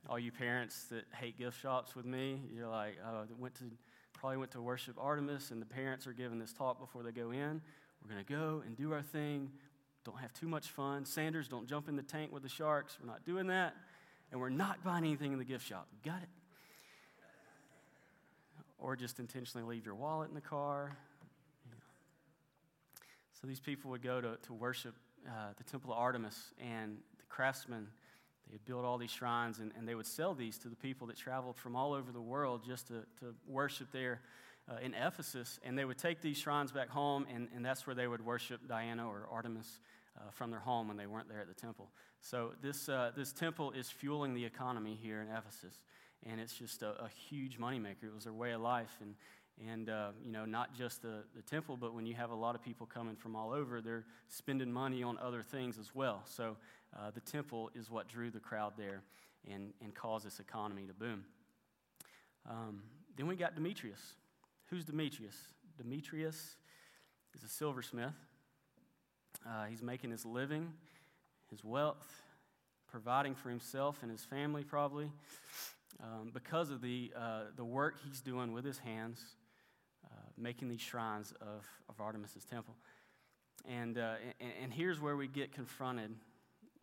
All 0.09 0.19
you 0.19 0.33
parents 0.33 0.85
that 0.91 1.05
hate 1.15 1.39
gift 1.39 1.61
shops 1.61 1.95
with 1.95 2.07
me, 2.07 2.41
you're 2.55 2.69
like, 2.69 2.97
oh, 3.07 3.25
went 3.39 3.55
to, 3.57 3.65
probably 4.13 4.39
went 4.39 4.51
to 4.53 4.61
worship 4.61 4.97
Artemis, 4.99 5.51
and 5.51 5.61
the 5.61 5.67
parents 5.67 6.07
are 6.07 6.13
giving 6.13 6.39
this 6.39 6.53
talk 6.53 6.81
before 6.81 7.03
they 7.03 7.13
go 7.13 7.31
in. 7.31 7.61
We're 8.03 8.13
going 8.13 8.25
to 8.25 8.33
go 8.33 8.63
and 8.67 8.77
do 8.77 8.93
our 8.93 9.03
thing. 9.03 9.51
Don't 10.05 10.19
have 10.19 10.33
too 10.33 10.49
much 10.49 10.69
fun. 10.69 11.05
Sanders, 11.05 11.49
don't 11.49 11.69
jump 11.69 11.89
in 11.89 11.97
the 11.97 12.03
tank 12.03 12.33
with 12.33 12.43
the 12.43 12.49
sharks. 12.49 12.97
We're 13.01 13.11
not 13.11 13.25
doing 13.25 13.49
that. 13.49 13.75
And 14.33 14.41
we're 14.41 14.49
not 14.49 14.83
buying 14.83 15.05
anything 15.05 15.33
in 15.33 15.39
the 15.39 15.45
gift 15.45 15.67
shop. 15.67 15.87
Got 16.05 16.23
it? 16.23 16.29
Or 18.79 18.97
just 18.97 19.19
intentionally 19.19 19.67
leave 19.67 19.85
your 19.85 19.95
wallet 19.95 20.31
in 20.31 20.35
the 20.35 20.41
car. 20.41 20.97
So 23.41 23.47
these 23.47 23.61
people 23.61 23.91
would 23.91 24.03
go 24.03 24.21
to, 24.21 24.37
to 24.43 24.53
worship 24.53 24.95
uh, 25.29 25.53
the 25.57 25.65
temple 25.65 25.93
of 25.93 25.99
Artemis, 25.99 26.53
and 26.61 26.99
the 27.17 27.25
craftsmen 27.29 27.89
they 28.51 28.55
would 28.55 28.65
build 28.65 28.85
all 28.85 28.99
these 28.99 29.13
shrines 29.13 29.61
and, 29.61 29.71
and 29.79 29.87
they 29.87 29.95
would 29.95 30.07
sell 30.07 30.35
these 30.35 30.59
to 30.59 30.69
the 30.69 30.77
people 30.77 31.07
that 31.07 31.17
traveled 31.17 31.57
from 31.57 31.77
all 31.77 31.93
over 31.93 32.11
the 32.11 32.21
world 32.21 32.63
just 32.67 32.89
to, 32.89 33.05
to 33.21 33.35
worship 33.47 33.89
there 33.93 34.23
uh, 34.69 34.79
in 34.83 34.93
Ephesus. 34.95 35.61
And 35.63 35.79
they 35.79 35.85
would 35.85 35.99
take 35.99 36.21
these 36.21 36.37
shrines 36.37 36.73
back 36.73 36.89
home, 36.89 37.27
and, 37.33 37.49
and 37.55 37.65
that's 37.65 37.87
where 37.87 37.95
they 37.95 38.09
would 38.09 38.25
worship 38.25 38.67
Diana 38.69 39.07
or 39.07 39.29
Artemis 39.31 39.79
uh, 40.17 40.31
from 40.33 40.51
their 40.51 40.61
home 40.61 40.89
when 40.89 40.97
they 40.97 41.07
weren't 41.07 41.29
there 41.29 41.41
at 41.41 41.47
the 41.47 41.55
temple. 41.55 41.91
So 42.21 42.53
this, 42.61 42.89
uh, 42.89 43.13
this 43.17 43.33
temple 43.33 43.71
is 43.71 43.89
fueling 43.89 44.35
the 44.35 44.45
economy 44.45 44.99
here 45.01 45.21
in 45.21 45.29
Ephesus. 45.29 45.75
And 46.27 46.41
it's 46.41 46.55
just 46.55 46.83
a, 46.83 47.05
a 47.05 47.09
huge 47.09 47.59
moneymaker. 47.59 48.05
It 48.05 48.15
was 48.15 48.25
their 48.25 48.33
way 48.33 48.51
of 48.51 48.61
life. 48.61 48.97
And, 49.01 49.15
and 49.69 49.91
uh, 49.91 50.09
you 50.25 50.33
know, 50.33 50.45
not 50.45 50.75
just 50.75 51.03
the, 51.03 51.25
the 51.35 51.43
temple, 51.43 51.77
but 51.77 51.95
when 51.95 52.07
you 52.07 52.15
have 52.15 52.31
a 52.31 52.35
lot 52.35 52.55
of 52.55 52.63
people 52.63 52.87
coming 52.87 53.17
from 53.17 53.37
all 53.37 53.53
over, 53.53 53.81
they're 53.81 54.05
spending 54.29 54.73
money 54.73 55.03
on 55.03 55.19
other 55.19 55.43
things 55.43 55.79
as 55.79 55.95
well. 55.95 56.23
So 56.25 56.57
uh, 56.99 57.11
the 57.11 57.21
temple 57.21 57.71
is 57.75 57.91
what 57.91 58.09
drew 58.09 58.31
the 58.31 58.41
crowd 58.41 58.73
there 58.77 59.03
and, 59.51 59.73
and 59.83 59.95
caused 59.95 60.27
this 60.27 60.41
economy 60.41 60.87
to 60.87 60.95
boom. 60.95 61.25
Um, 62.49 62.83
then 63.17 63.27
we 63.27 63.37
got 63.37 63.55
Demetrius. 63.55 64.01
Who's 64.71 64.85
Demetrius? 64.85 65.37
Demetrius 65.77 66.57
is 67.35 67.43
a 67.43 67.49
silversmith. 67.49 68.15
Uh, 69.47 69.65
he's 69.65 69.83
making 69.83 70.11
his 70.11 70.25
living, 70.25 70.73
his 71.51 71.65
wealth, 71.65 72.23
providing 72.91 73.35
for 73.35 73.49
himself 73.51 73.99
and 74.03 74.11
his 74.11 74.25
family, 74.25 74.65
probably, 74.65 75.11
um, 76.03 76.31
because 76.33 76.71
of 76.71 76.81
the, 76.81 77.13
uh, 77.17 77.43
the 77.57 77.65
work 77.65 77.97
he's 78.05 78.21
doing 78.21 78.53
with 78.53 78.65
his 78.65 78.79
hands, 78.79 79.21
making 80.41 80.69
these 80.69 80.81
shrines 80.81 81.33
of, 81.41 81.65
of 81.89 82.01
Artemis's 82.01 82.45
temple. 82.45 82.75
And, 83.69 83.99
uh, 83.99 84.15
and, 84.41 84.53
and 84.63 84.73
here's 84.73 85.01
where 85.01 85.17
we 85.17 85.29
get 85.29 85.53
confronted 85.53 86.13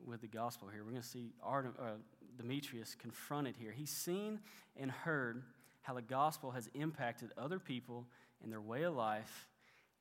with 0.05 0.21
the 0.21 0.27
gospel 0.27 0.67
here. 0.67 0.83
We're 0.83 0.91
going 0.91 1.01
to 1.01 1.07
see 1.07 1.31
Artem, 1.43 1.73
uh, 1.79 1.91
Demetrius 2.37 2.95
confronted 2.95 3.55
here. 3.57 3.71
He's 3.71 3.89
seen 3.89 4.39
and 4.79 4.91
heard 4.91 5.43
how 5.81 5.93
the 5.93 6.01
gospel 6.01 6.51
has 6.51 6.69
impacted 6.73 7.31
other 7.37 7.59
people 7.59 8.05
and 8.43 8.51
their 8.51 8.61
way 8.61 8.83
of 8.83 8.93
life, 8.93 9.47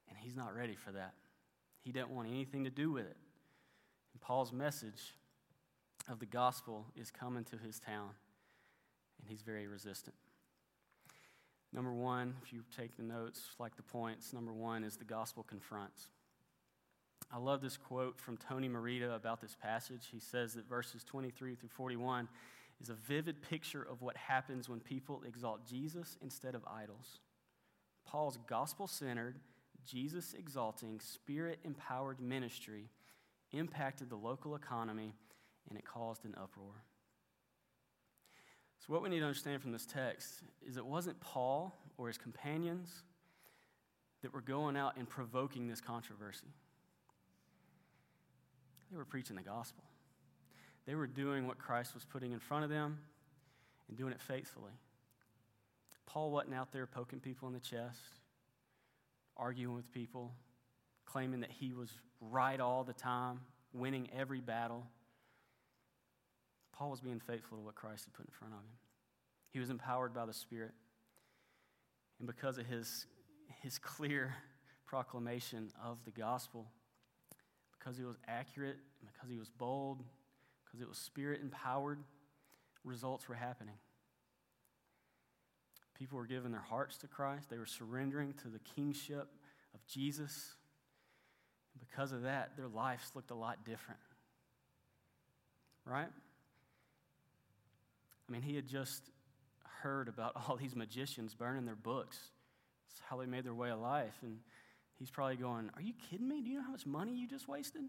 and 0.09 0.19
he's 0.19 0.37
not 0.37 0.55
ready 0.55 0.75
for 0.75 0.93
that. 0.93 1.15
He 1.83 1.93
didn't 1.93 2.11
want 2.11 2.29
anything 2.29 2.65
to 2.65 2.71
do 2.71 2.91
with 2.91 3.07
it. 3.07 3.17
And 4.13 4.21
Paul's 4.21 4.53
message 4.53 5.15
of 6.11 6.19
the 6.19 6.27
gospel 6.27 6.87
is 6.97 7.11
coming 7.11 7.45
to 7.45 7.57
his 7.57 7.79
town, 7.79 8.11
and 9.21 9.29
he's 9.29 9.43
very 9.43 9.67
resistant. 9.67 10.15
Number 11.77 11.93
one, 11.93 12.35
if 12.43 12.55
you 12.55 12.63
take 12.75 12.97
the 12.97 13.03
notes, 13.03 13.43
like 13.59 13.77
the 13.77 13.83
points, 13.83 14.33
number 14.33 14.53
one 14.53 14.83
is 14.83 14.97
the 14.97 15.05
gospel 15.05 15.43
confronts. 15.43 16.09
I 17.31 17.37
love 17.37 17.61
this 17.61 17.77
quote 17.77 18.19
from 18.19 18.39
Tony 18.39 18.67
Merida 18.67 19.13
about 19.13 19.43
this 19.43 19.55
passage. 19.61 20.09
He 20.11 20.19
says 20.19 20.55
that 20.55 20.67
verses 20.67 21.05
23 21.05 21.55
through 21.55 21.69
41 21.69 22.29
is 22.81 22.89
a 22.89 22.95
vivid 22.95 23.43
picture 23.43 23.83
of 23.83 24.01
what 24.01 24.17
happens 24.17 24.71
when 24.71 24.81
people 24.81 25.23
exalt 25.27 25.67
Jesus 25.69 26.17
instead 26.23 26.55
of 26.55 26.63
idols. 26.67 27.21
Paul's 28.07 28.39
gospel 28.49 28.87
centered, 28.87 29.37
Jesus 29.85 30.35
exalting, 30.39 30.99
spirit 31.01 31.59
empowered 31.63 32.21
ministry 32.21 32.89
impacted 33.53 34.09
the 34.09 34.17
local 34.17 34.55
economy 34.55 35.15
and 35.69 35.79
it 35.79 35.85
caused 35.85 36.25
an 36.25 36.35
uproar. 36.41 36.85
So, 38.87 38.93
what 38.93 39.03
we 39.03 39.09
need 39.09 39.21
to 39.21 39.25
understand 39.25 39.63
from 39.63 39.73
this 39.73 39.87
text 39.87 40.43
is 40.67 40.77
it 40.77 40.87
wasn't 40.87 41.19
Paul 41.21 41.75
or 41.99 42.07
his 42.07 42.19
companions 42.19 43.03
that 44.23 44.33
were 44.33 44.41
going 44.41 44.77
out 44.77 44.97
and 44.97 45.09
provoking 45.09 45.67
this 45.67 45.81
controversy. 45.81 46.47
They 48.91 48.97
were 48.97 49.05
preaching 49.05 49.37
the 49.37 49.43
gospel. 49.43 49.83
They 50.87 50.95
were 50.95 51.09
doing 51.09 51.49
what 51.49 51.59
Christ 51.59 51.95
was 51.95 52.05
putting 52.05 52.33
in 52.33 52.39
front 52.39 52.65
of 52.65 52.71
them 52.71 52.99
and 53.89 53.97
doing 53.97 54.13
it 54.13 54.21
faithfully. 54.21 54.73
Paul 56.07 56.31
wasn't 56.31 56.55
out 56.55 56.73
there 56.73 56.87
poking 56.87 57.19
people 57.19 57.49
in 57.49 57.55
the 57.55 57.61
chest, 57.61 57.99
arguing 59.37 59.75
with 59.75 59.91
people, 59.93 60.33
claiming 61.05 61.41
that 61.41 61.51
he 61.51 61.73
was 61.73 61.91
right 62.21 62.61
all 62.61 62.85
the 62.85 62.93
time, 62.93 63.41
winning 63.73 64.09
every 64.17 64.41
battle. 64.41 64.87
Paul 66.79 66.91
was 66.91 67.01
being 67.01 67.21
faithful 67.21 67.59
to 67.59 67.65
what 67.65 67.75
Christ 67.75 68.05
had 68.05 68.15
put 68.15 68.27
in 68.27 68.33
front 68.33 68.53
of 68.53 68.61
him. 68.61 68.77
He 69.51 69.59
was 69.59 69.71
empowered 69.71 70.13
by 70.13 70.27
the 70.27 70.35
Spirit. 70.35 70.73
And 72.19 72.27
because 72.27 72.59
of 72.59 72.67
his, 72.67 73.07
his 73.63 73.79
clear 73.79 74.35
proclamation 74.87 75.71
of 75.83 75.99
the 76.05 76.11
gospel, 76.11 76.67
because 77.79 77.97
he 77.97 78.05
was 78.05 78.17
accurate, 78.29 78.77
because 79.01 79.31
he 79.31 79.39
was 79.39 79.49
bold, 79.49 80.03
because 80.65 80.81
it 80.81 80.89
was 80.89 80.99
spirit 80.99 81.41
empowered, 81.41 81.99
results 82.85 83.29
were 83.29 83.35
happening. 83.35 83.77
People 85.99 86.19
were 86.19 86.27
giving 86.27 86.53
their 86.53 86.61
hearts 86.61 86.99
to 86.99 87.07
Christ, 87.07 87.49
they 87.49 87.59
were 87.59 87.67
surrendering 87.67 88.35
to 88.43 88.49
the 88.49 88.59
kingship 88.59 89.29
of 89.75 89.87
Jesus. 89.87 90.55
And 91.73 91.89
because 91.89 92.13
of 92.13 92.23
that, 92.23 92.57
their 92.57 92.69
lives 92.69 93.13
looked 93.15 93.31
a 93.31 93.35
lot 93.35 93.65
different. 93.65 94.01
Right? 95.85 96.09
I 98.29 98.33
mean, 98.33 98.43
he 98.43 98.57
had 98.57 98.67
just 98.67 99.11
heard 99.83 100.09
about 100.09 100.33
all 100.49 100.57
these 100.57 100.75
magicians 100.75 101.35
burning 101.35 101.65
their 101.65 101.77
books. 101.77 102.19
It's 102.91 103.01
how 103.09 103.19
they 103.19 103.27
made 103.27 103.45
their 103.45 103.55
way 103.55 103.71
of 103.71 103.81
life. 103.81 104.15
And 104.23 104.39
he's 104.99 105.11
probably 105.11 105.37
going, 105.37 105.71
Are 105.75 105.83
you 105.83 105.93
kidding 106.11 106.29
me? 106.29 106.43
Do 106.43 106.51
you 106.51 106.59
know 106.59 106.65
how 106.65 106.73
much 106.73 106.87
money 106.87 107.15
you 107.15 107.29
just 107.29 107.49
wasted? 107.49 107.85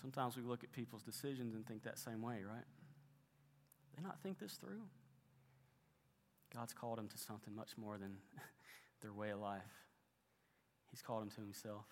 Sometimes 0.00 0.36
we 0.36 0.42
look 0.42 0.64
at 0.64 0.72
people's 0.72 1.02
decisions 1.02 1.54
and 1.54 1.66
think 1.66 1.82
that 1.82 1.98
same 1.98 2.22
way, 2.22 2.38
right? 2.46 2.64
They 3.94 4.02
not 4.02 4.18
think 4.22 4.38
this 4.38 4.54
through. 4.54 4.80
God's 6.54 6.72
called 6.72 6.98
them 6.98 7.08
to 7.08 7.18
something 7.18 7.54
much 7.54 7.76
more 7.76 7.98
than 7.98 8.16
their 9.02 9.12
way 9.12 9.30
of 9.30 9.40
life. 9.40 9.60
He's 10.90 11.02
called 11.02 11.22
them 11.22 11.30
to 11.30 11.40
himself. 11.40 11.84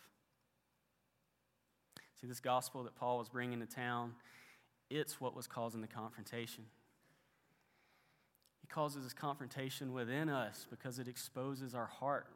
See, 2.20 2.26
this 2.26 2.40
gospel 2.40 2.82
that 2.84 2.96
Paul 2.96 3.18
was 3.18 3.28
bringing 3.28 3.60
to 3.60 3.66
town, 3.66 4.14
it's 4.90 5.20
what 5.20 5.36
was 5.36 5.46
causing 5.46 5.80
the 5.80 5.86
confrontation. 5.86 6.64
He 8.60 8.66
causes 8.66 9.04
this 9.04 9.12
confrontation 9.12 9.92
within 9.92 10.28
us 10.28 10.66
because 10.70 10.98
it 10.98 11.08
exposes 11.08 11.74
our 11.74 11.86
heart. 11.86 12.26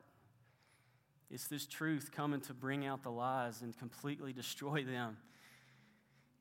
It's 1.30 1.46
this 1.46 1.66
truth 1.66 2.10
coming 2.14 2.42
to 2.42 2.54
bring 2.54 2.84
out 2.84 3.02
the 3.02 3.10
lies 3.10 3.62
and 3.62 3.76
completely 3.76 4.32
destroy 4.32 4.84
them. 4.84 5.16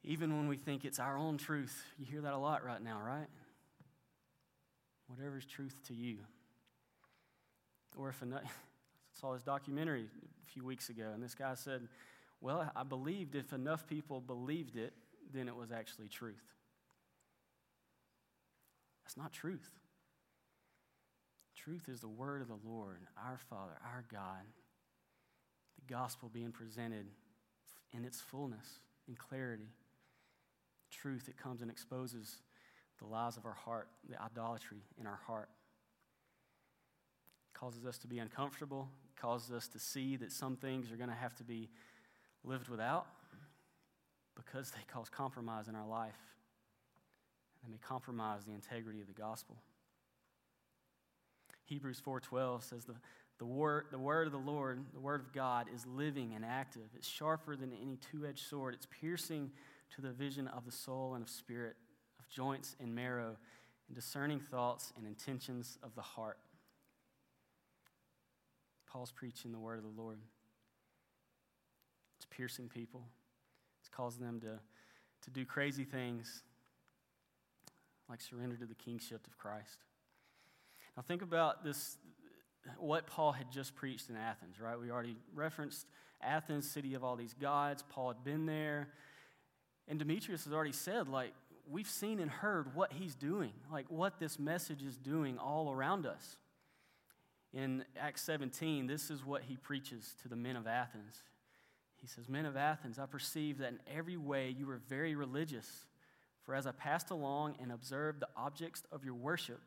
Even 0.03 0.36
when 0.36 0.48
we 0.48 0.58
think 0.58 0.84
it's 0.84 1.00
our 1.00 1.18
own 1.18 1.38
truth. 1.38 1.86
You 1.98 2.06
hear 2.06 2.22
that 2.22 2.34
a 2.34 2.38
lot 2.38 2.65
right 2.65 2.82
now, 2.84 3.00
right? 3.06 3.27
Whatever's 5.08 5.46
truth 5.46 5.75
to 5.88 5.94
you. 5.94 6.18
Or 7.96 8.10
if 8.10 8.22
enough, 8.22 8.41
I 8.46 9.20
saw 9.20 9.34
this 9.34 9.44
documentary 9.44 10.03
a 10.03 10.51
few 10.51 10.65
weeks 10.65 10.89
ago, 10.89 11.12
and 11.13 11.22
this 11.22 11.36
guy 11.36 11.53
said, 11.53 11.88
Well, 12.41 12.70
I 12.75 12.84
believed 12.84 13.36
if 13.36 13.53
enough 13.53 13.88
people 13.88 14.20
believed 14.20 14.75
it, 14.75 14.94
then 15.33 15.47
it 15.47 15.55
was 15.55 15.71
actually 15.71 16.07
truth. 16.07 16.43
That's 19.03 19.17
not 19.17 19.33
truth. 19.33 19.69
Truth 21.55 21.89
is 21.89 22.00
the 22.00 22.07
word 22.07 22.41
of 22.41 22.47
the 22.47 22.57
Lord, 22.65 23.01
our 23.17 23.38
Father, 23.50 23.73
our 23.83 24.03
God. 24.11 24.45
The 25.77 25.93
gospel 25.93 26.29
being 26.31 26.51
presented 26.51 27.07
in 27.93 28.05
its 28.05 28.19
fullness, 28.19 28.79
in 29.07 29.15
clarity. 29.15 29.69
Truth 30.91 31.27
that 31.27 31.38
comes 31.38 31.61
and 31.61 31.69
exposes 31.69 32.38
the 33.00 33.05
lies 33.05 33.38
of 33.38 33.45
our 33.45 33.53
heart, 33.53 33.89
the 34.09 34.21
idolatry 34.21 34.83
in 35.00 35.07
our 35.07 35.19
heart. 35.27 35.50
causes 37.53 37.85
us 37.85 37.97
to 38.00 38.07
be 38.07 38.17
uncomfortable, 38.17 38.89
causes 39.15 39.51
us 39.51 39.67
to 39.67 39.77
see 39.77 40.15
that 40.15 40.31
some 40.31 40.55
things 40.55 40.91
are 40.91 40.95
going 40.95 41.09
to 41.09 41.15
have 41.15 41.35
to 41.35 41.43
be 41.43 41.69
lived 42.43 42.69
without 42.69 43.05
because 44.35 44.71
they 44.71 44.81
cause 44.91 45.09
compromise 45.09 45.67
in 45.67 45.75
our 45.75 45.88
life. 45.88 46.17
They 47.63 47.69
may 47.69 47.77
compromise 47.77 48.43
the 48.45 48.53
integrity 48.53 49.01
of 49.01 49.07
the 49.07 49.13
gospel. 49.13 49.57
Hebrews 51.65 52.01
4:12 52.01 52.63
says 52.63 52.85
the, 52.85 52.95
the, 53.38 53.45
word, 53.45 53.85
the 53.91 54.00
word 54.00 54.27
of 54.27 54.33
the 54.33 54.39
Lord, 54.39 54.83
the 54.93 55.00
word 55.00 55.21
of 55.21 55.31
God, 55.31 55.67
is 55.73 55.85
living 55.85 56.33
and 56.35 56.43
active. 56.43 56.89
It's 56.95 57.07
sharper 57.07 57.55
than 57.55 57.71
any 57.71 57.97
two-edged 58.11 58.45
sword. 58.45 58.73
It's 58.73 58.88
piercing 59.00 59.51
to 59.95 60.01
the 60.01 60.11
vision 60.11 60.47
of 60.47 60.65
the 60.65 60.71
soul 60.71 61.13
and 61.13 61.23
of 61.23 61.29
spirit, 61.29 61.75
of 62.19 62.27
joints 62.27 62.75
and 62.79 62.93
marrow, 62.93 63.38
and 63.88 63.95
discerning 63.95 64.39
thoughts 64.39 64.91
and 64.97 65.05
intentions 65.05 65.77
of 65.83 65.95
the 65.95 66.01
heart. 66.01 66.39
Paul's 68.88 69.11
preaching 69.11 69.51
the 69.51 69.59
word 69.59 69.77
of 69.77 69.83
the 69.83 70.01
Lord. 70.01 70.19
It's 72.17 72.25
piercing 72.29 72.67
people. 72.67 73.05
Causing 73.95 74.25
them 74.25 74.39
to, 74.41 74.60
to 75.24 75.29
do 75.31 75.45
crazy 75.45 75.83
things 75.83 76.43
like 78.10 78.21
surrender 78.21 78.57
to 78.57 78.65
the 78.65 78.75
kingship 78.75 79.25
of 79.25 79.38
Christ. 79.38 79.77
Now, 80.98 81.03
think 81.03 81.21
about 81.21 81.63
this 81.63 81.98
what 82.77 83.07
Paul 83.07 83.31
had 83.31 83.51
just 83.51 83.74
preached 83.75 84.10
in 84.10 84.15
Athens, 84.15 84.60
right? 84.60 84.79
We 84.79 84.91
already 84.91 85.17
referenced 85.33 85.88
Athens, 86.21 86.69
city 86.69 86.93
of 86.93 87.03
all 87.03 87.15
these 87.15 87.33
gods. 87.33 87.83
Paul 87.89 88.10
had 88.10 88.24
been 88.24 88.45
there. 88.45 88.89
And 89.88 89.98
Demetrius 89.98 90.43
has 90.45 90.53
already 90.53 90.74
said, 90.74 91.07
like, 91.07 91.33
we've 91.69 91.89
seen 91.89 92.19
and 92.19 92.29
heard 92.29 92.75
what 92.75 92.93
he's 92.93 93.15
doing, 93.15 93.53
like 93.71 93.86
what 93.89 94.19
this 94.19 94.38
message 94.38 94.83
is 94.83 94.98
doing 94.98 95.38
all 95.38 95.71
around 95.71 96.05
us. 96.05 96.38
In 97.53 97.83
Acts 98.00 98.21
17, 98.21 98.88
this 98.88 99.10
is 99.10 99.25
what 99.25 99.43
he 99.43 99.57
preaches 99.57 100.15
to 100.21 100.27
the 100.29 100.36
men 100.36 100.55
of 100.55 100.67
Athens. 100.67 101.24
He 102.01 102.08
says, 102.08 102.27
Men 102.27 102.46
of 102.46 102.58
Athens, 102.58 102.98
I 102.98 103.05
perceive 103.05 103.60
that 103.60 103.70
in 103.70 103.79
every 103.96 104.17
way 104.17 104.50
you 104.50 104.65
were 104.65 104.81
very 104.89 105.15
religious. 105.15 105.86
For 106.43 106.55
as 106.55 106.65
I 106.65 106.72
passed 106.72 107.12
along 107.12 107.58
and 107.62 107.72
observed 107.72 108.20
the 108.20 108.29
objects 108.36 108.84
of 108.91 109.05
your 109.05 109.13
worship, 109.13 109.62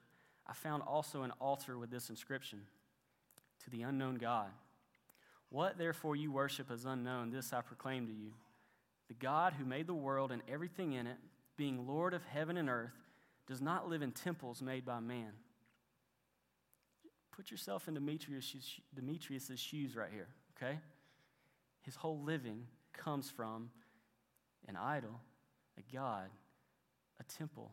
I 0.46 0.52
found 0.52 0.82
also 0.82 1.22
an 1.22 1.30
altar 1.40 1.78
with 1.78 1.90
this 1.90 2.10
inscription 2.10 2.62
To 3.64 3.70
the 3.70 3.82
unknown 3.82 4.16
God. 4.16 4.48
What 5.48 5.78
therefore 5.78 6.16
you 6.16 6.32
worship 6.32 6.70
as 6.72 6.84
unknown, 6.84 7.30
this 7.30 7.52
I 7.52 7.60
proclaim 7.60 8.06
to 8.06 8.12
you. 8.12 8.32
The 9.06 9.14
God 9.14 9.52
who 9.52 9.64
made 9.64 9.86
the 9.86 9.94
world 9.94 10.32
and 10.32 10.42
everything 10.48 10.94
in 10.94 11.06
it, 11.06 11.18
being 11.56 11.86
Lord 11.86 12.14
of 12.14 12.24
heaven 12.24 12.56
and 12.56 12.68
earth, 12.68 13.04
does 13.46 13.60
not 13.60 13.88
live 13.88 14.02
in 14.02 14.10
temples 14.10 14.60
made 14.60 14.84
by 14.84 14.98
man. 14.98 15.30
Put 17.30 17.50
yourself 17.50 17.86
in 17.86 17.94
Demetrius' 17.94 19.60
shoes 19.60 19.94
right 19.94 20.10
here, 20.12 20.28
okay? 20.56 20.78
His 21.84 21.96
whole 21.96 22.20
living 22.20 22.66
comes 22.92 23.30
from 23.30 23.70
an 24.66 24.76
idol, 24.76 25.20
a 25.78 25.94
God, 25.94 26.30
a 27.20 27.24
temple 27.24 27.72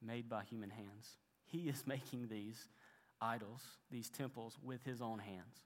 made 0.00 0.28
by 0.28 0.44
human 0.44 0.70
hands. 0.70 1.18
He 1.44 1.68
is 1.68 1.84
making 1.86 2.28
these 2.28 2.68
idols, 3.20 3.62
these 3.90 4.08
temples, 4.08 4.56
with 4.62 4.84
his 4.84 5.02
own 5.02 5.18
hands. 5.18 5.64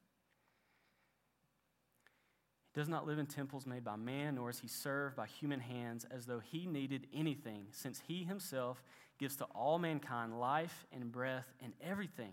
He 2.72 2.80
does 2.80 2.88
not 2.88 3.06
live 3.06 3.18
in 3.18 3.26
temples 3.26 3.66
made 3.66 3.84
by 3.84 3.96
man, 3.96 4.36
nor 4.36 4.50
is 4.50 4.58
he 4.58 4.66
served 4.66 5.14
by 5.14 5.26
human 5.26 5.60
hands 5.60 6.06
as 6.10 6.26
though 6.26 6.40
he 6.40 6.66
needed 6.66 7.06
anything, 7.14 7.66
since 7.70 8.02
he 8.08 8.24
himself 8.24 8.82
gives 9.18 9.36
to 9.36 9.44
all 9.54 9.78
mankind 9.78 10.40
life 10.40 10.86
and 10.90 11.12
breath 11.12 11.46
and 11.62 11.72
everything. 11.80 12.32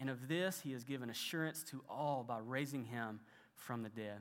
And 0.00 0.10
of 0.10 0.26
this 0.26 0.60
he 0.60 0.72
has 0.72 0.82
given 0.82 1.10
assurance 1.10 1.62
to 1.70 1.84
all 1.88 2.24
by 2.26 2.38
raising 2.44 2.84
him 2.84 3.20
from 3.54 3.82
the 3.82 3.88
dead. 3.88 4.18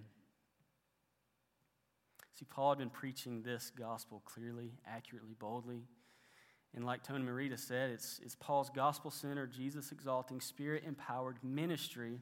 See, 2.37 2.45
Paul 2.45 2.69
had 2.69 2.77
been 2.77 2.89
preaching 2.89 3.41
this 3.41 3.71
gospel 3.75 4.21
clearly, 4.25 4.73
accurately, 4.85 5.35
boldly 5.39 5.87
and 6.75 6.85
like 6.85 7.03
Tony 7.03 7.23
Merida 7.23 7.57
said, 7.57 7.89
it's, 7.89 8.19
it's 8.23 8.35
Paul's 8.35 8.69
gospel 8.69 9.09
centered, 9.09 9.51
Jesus 9.51 9.91
exalting, 9.91 10.39
spirit 10.39 10.83
empowered 10.85 11.37
ministry 11.43 12.19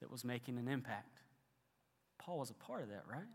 that 0.00 0.10
was 0.10 0.24
making 0.24 0.58
an 0.58 0.68
impact. 0.68 1.20
Paul 2.18 2.38
was 2.38 2.50
a 2.50 2.54
part 2.54 2.82
of 2.82 2.88
that, 2.88 3.04
right? 3.10 3.26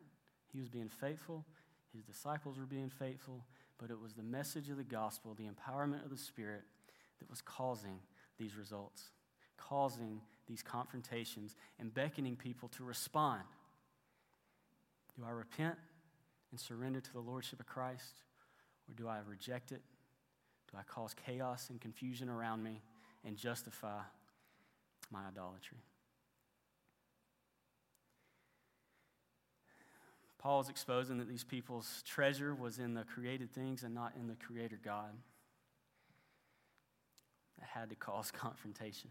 He 0.51 0.59
was 0.59 0.69
being 0.69 0.89
faithful, 0.89 1.45
his 1.93 2.03
disciples 2.03 2.57
were 2.57 2.65
being 2.65 2.89
faithful, 2.89 3.45
but 3.77 3.91
it 3.91 3.99
was 3.99 4.13
the 4.13 4.23
message 4.23 4.69
of 4.69 4.77
the 4.77 4.83
gospel, 4.83 5.35
the 5.35 5.47
empowerment 5.47 6.03
of 6.03 6.09
the 6.09 6.17
Spirit, 6.17 6.63
that 7.19 7.29
was 7.29 7.41
causing 7.41 7.99
these 8.37 8.55
results, 8.55 9.09
causing 9.67 10.21
these 10.47 10.63
confrontations, 10.63 11.55
and 11.79 11.93
beckoning 11.93 12.35
people 12.35 12.69
to 12.69 12.83
respond. 12.83 13.43
Do 15.15 15.23
I 15.27 15.29
repent 15.29 15.75
and 16.49 16.59
surrender 16.59 16.99
to 16.99 17.13
the 17.13 17.19
Lordship 17.19 17.59
of 17.59 17.67
Christ, 17.67 18.21
or 18.87 18.95
do 18.95 19.07
I 19.07 19.19
reject 19.27 19.71
it 19.71 19.81
do 20.71 20.77
I 20.77 20.83
cause 20.83 21.15
chaos 21.25 21.69
and 21.69 21.81
confusion 21.81 22.29
around 22.29 22.63
me 22.63 22.81
and 23.25 23.35
justify 23.35 24.01
my 25.11 25.27
idolatry? 25.27 25.79
Paul 30.37 30.61
is 30.61 30.69
exposing 30.69 31.17
that 31.17 31.27
these 31.27 31.43
people's 31.43 32.03
treasure 32.05 32.55
was 32.55 32.79
in 32.79 32.93
the 32.93 33.03
created 33.03 33.51
things 33.51 33.83
and 33.83 33.93
not 33.93 34.13
in 34.17 34.27
the 34.27 34.35
Creator 34.35 34.79
God. 34.83 35.11
That 37.59 37.67
had 37.67 37.89
to 37.89 37.95
cause 37.95 38.31
confrontation. 38.31 39.09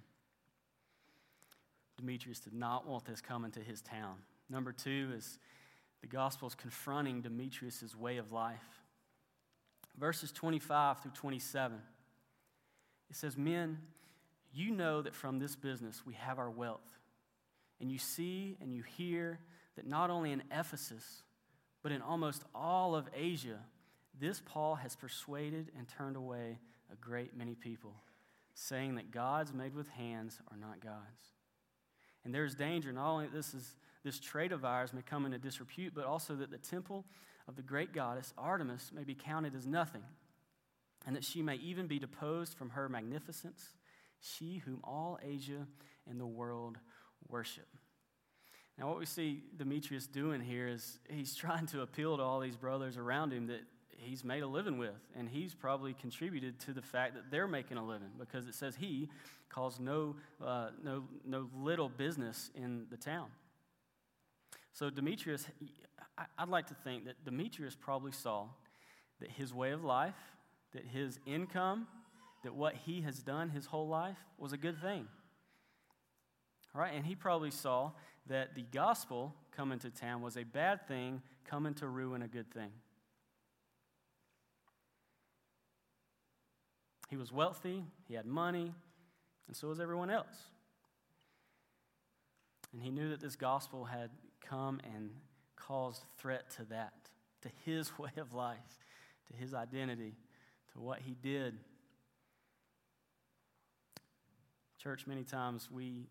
Demetrius 1.99 2.41
did 2.41 2.55
not 2.55 2.87
want 2.87 3.05
this 3.05 3.21
coming 3.21 3.51
to 3.51 3.61
his 3.61 3.83
town. 3.83 4.15
Number 4.49 4.73
two 4.73 5.11
is 5.15 5.39
the 6.01 6.07
gospel 6.07 6.49
is 6.49 6.55
confronting 6.55 7.21
Demetrius' 7.21 7.95
way 7.95 8.17
of 8.17 8.33
life 8.33 8.79
verses 9.99 10.33
25 10.33 11.01
through 11.01 11.11
27. 11.13 11.79
It 13.11 13.17
says, 13.17 13.37
Men, 13.37 13.79
you 14.53 14.71
know 14.71 15.03
that 15.03 15.15
from 15.15 15.39
this 15.39 15.57
business 15.57 16.03
we 16.07 16.15
have 16.15 16.39
our 16.39 16.51
wealth. 16.51 16.99
And 17.81 17.91
you 17.91 17.99
see 17.99 18.57
and 18.61 18.73
you 18.73 18.83
hear 18.83 19.39
that 19.77 19.87
not 19.87 20.11
only 20.11 20.33
in 20.33 20.43
Ephesus, 20.51 21.23
but 21.83 21.93
in 21.93 22.03
almost 22.03 22.43
all 22.55 22.95
of 22.95 23.09
Asia, 23.15 23.61
this 24.19 24.43
Paul 24.45 24.77
has 24.77 24.97
persuaded 24.97 25.71
and 25.77 25.87
turned 25.87 26.17
away 26.17 26.59
a 26.93 26.97
great 26.97 27.37
many 27.37 27.55
people, 27.55 27.95
saying 28.55 28.97
that 28.97 29.11
gods 29.11 29.53
made 29.53 29.75
with 29.75 29.89
hands 29.89 30.41
are 30.51 30.57
not 30.57 30.81
gods. 30.81 31.38
And 32.29 32.35
there's 32.35 32.55
danger 32.55 32.93
not 32.93 33.11
only 33.11 33.25
that 33.25 33.33
this, 33.33 33.55
is, 33.55 33.75
this 34.05 34.21
trade 34.21 34.53
of 34.53 34.63
ours 34.63 34.93
may 34.93 35.01
come 35.01 35.25
into 35.25 35.39
disrepute, 35.39 35.95
but 35.95 36.05
also 36.05 36.35
that 36.35 36.51
the 36.51 36.59
temple 36.59 37.07
of 37.49 37.57
the 37.57 37.63
great 37.63 37.95
goddess 37.95 38.35
Artemis 38.37 38.91
may 38.95 39.03
be 39.03 39.15
counted 39.15 39.55
as 39.55 39.67
nothing, 39.67 40.03
and 41.07 41.17
that 41.17 41.25
she 41.25 41.41
may 41.41 41.55
even 41.55 41.87
be 41.87 41.99
deposed 41.99 42.53
from 42.53 42.69
her 42.69 42.87
magnificence, 42.87 43.69
she 44.21 44.59
whom 44.59 44.81
all 44.85 45.19
Asia 45.27 45.67
and 46.07 46.21
the 46.21 46.27
world 46.27 46.77
worship. 47.31 47.69
Now, 48.77 48.89
what 48.89 48.99
we 48.99 49.07
see 49.07 49.45
Demetrius 49.57 50.07
doing 50.07 50.43
here 50.43 50.69
is 50.69 50.99
he's 51.09 51.35
trying 51.35 51.65
to 51.69 51.81
appeal 51.81 52.19
to 52.19 52.23
all 52.23 52.41
these 52.41 52.57
brothers 52.57 52.99
around 52.99 53.33
him 53.33 53.47
that 53.47 53.63
he's 53.99 54.25
made 54.25 54.43
a 54.43 54.47
living 54.47 54.79
with, 54.79 54.95
and 55.17 55.29
he's 55.29 55.55
probably 55.55 55.95
contributed 55.95 56.59
to 56.61 56.73
the 56.73 56.83
fact 56.83 57.15
that 57.15 57.31
they're 57.31 57.49
making 57.49 57.77
a 57.77 57.85
living 57.85 58.11
because 58.19 58.47
it 58.47 58.55
says 58.55 58.77
he 58.77 59.09
calls 59.49 59.81
no, 59.81 60.17
uh, 60.45 60.69
no, 60.83 61.05
no 61.25 61.49
little 61.57 61.89
business 61.89 62.51
in 62.55 62.87
the 62.91 62.97
town. 62.97 63.29
So, 64.73 64.91
Demetrius, 64.91 65.47
I'd 66.39 66.49
like 66.49 66.69
to 66.69 66.75
think 66.75 67.07
that 67.07 67.25
Demetrius 67.25 67.75
probably 67.75 68.13
saw 68.13 68.47
that 69.21 69.31
his 69.31 69.53
way 69.53 69.73
of 69.73 69.83
life, 69.85 70.15
that 70.73 70.85
his 70.85 71.19
income, 71.27 71.87
that 72.45 72.55
what 72.55 72.75
he 72.75 73.01
has 73.01 73.19
done 73.19 73.51
his 73.51 73.67
whole 73.67 73.89
life 73.89 74.19
was 74.39 74.53
a 74.53 74.57
good 74.57 74.81
thing. 74.81 75.09
All 76.75 76.81
right, 76.81 76.93
and 76.95 77.05
he 77.05 77.15
probably 77.15 77.51
saw 77.51 77.91
that 78.29 78.55
the 78.55 78.63
gospel 78.73 79.35
coming 79.57 79.79
to 79.81 79.91
town 79.91 80.23
was 80.23 80.37
a 80.37 80.45
bad 80.45 80.87
thing, 80.87 81.23
coming 81.45 81.75
to 81.75 81.89
ruin 81.89 82.23
a 82.23 82.29
good 82.29 82.53
thing. 82.53 82.71
He 87.09 87.17
was 87.17 87.33
wealthy, 87.33 87.85
he 88.07 88.15
had 88.15 88.27
money, 88.27 88.73
and 89.47 89.57
so 89.57 89.69
was 89.69 89.81
everyone 89.81 90.11
else. 90.11 90.37
And 92.73 92.83
he 92.83 92.91
knew 92.91 93.09
that 93.11 93.21
this 93.21 93.35
gospel 93.35 93.85
had 93.87 94.11
come 94.47 94.81
and 94.95 95.11
caused 95.57 96.03
threat 96.19 96.51
to 96.57 96.65
that, 96.67 96.93
to 97.43 97.49
his 97.65 97.99
way 97.99 98.11
of 98.19 98.33
life, 98.35 98.59
to 99.31 99.37
his 99.37 99.55
identity, 99.55 100.15
to 100.73 100.81
what 100.81 101.01
he 101.01 101.15
did. 101.15 101.59
Church, 104.79 105.07
many 105.07 105.25
times 105.25 105.71
we 105.71 106.07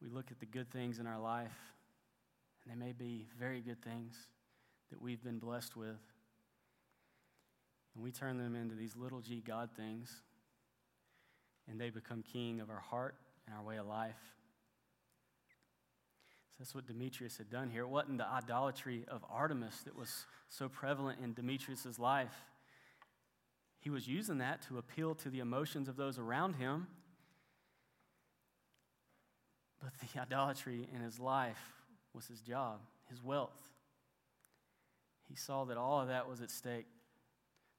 we 0.00 0.08
look 0.08 0.30
at 0.30 0.38
the 0.38 0.46
good 0.46 0.70
things 0.70 0.98
in 1.00 1.06
our 1.06 1.18
life, 1.18 1.56
and 2.62 2.72
they 2.72 2.86
may 2.86 2.92
be 2.92 3.26
very 3.38 3.60
good 3.60 3.82
things 3.82 4.28
that 4.90 5.02
we've 5.02 5.22
been 5.22 5.40
blessed 5.40 5.76
with, 5.76 5.98
and 7.98 8.04
we 8.04 8.12
turn 8.12 8.38
them 8.38 8.54
into 8.54 8.76
these 8.76 8.94
little 8.94 9.20
g 9.20 9.42
God 9.44 9.70
things, 9.76 10.22
and 11.68 11.80
they 11.80 11.90
become 11.90 12.22
king 12.22 12.60
of 12.60 12.70
our 12.70 12.78
heart 12.78 13.16
and 13.44 13.56
our 13.56 13.62
way 13.62 13.76
of 13.76 13.86
life. 13.86 14.14
So 16.52 16.58
that's 16.60 16.76
what 16.76 16.86
Demetrius 16.86 17.38
had 17.38 17.50
done 17.50 17.70
here. 17.70 17.82
It 17.82 17.88
wasn't 17.88 18.18
the 18.18 18.28
idolatry 18.28 19.04
of 19.08 19.24
Artemis 19.28 19.82
that 19.84 19.96
was 19.96 20.26
so 20.48 20.68
prevalent 20.68 21.18
in 21.20 21.34
Demetrius's 21.34 21.98
life. 21.98 22.34
He 23.80 23.90
was 23.90 24.06
using 24.06 24.38
that 24.38 24.62
to 24.68 24.78
appeal 24.78 25.16
to 25.16 25.28
the 25.28 25.40
emotions 25.40 25.88
of 25.88 25.96
those 25.96 26.20
around 26.20 26.54
him 26.54 26.86
but 29.82 29.92
the 30.00 30.20
idolatry 30.20 30.88
in 30.94 31.00
his 31.00 31.18
life 31.18 31.58
was 32.14 32.26
his 32.26 32.40
job, 32.40 32.80
his 33.08 33.22
wealth. 33.22 33.60
He 35.28 35.34
saw 35.34 35.64
that 35.64 35.76
all 35.76 36.00
of 36.00 36.08
that 36.08 36.28
was 36.28 36.40
at 36.40 36.50
stake 36.50 36.86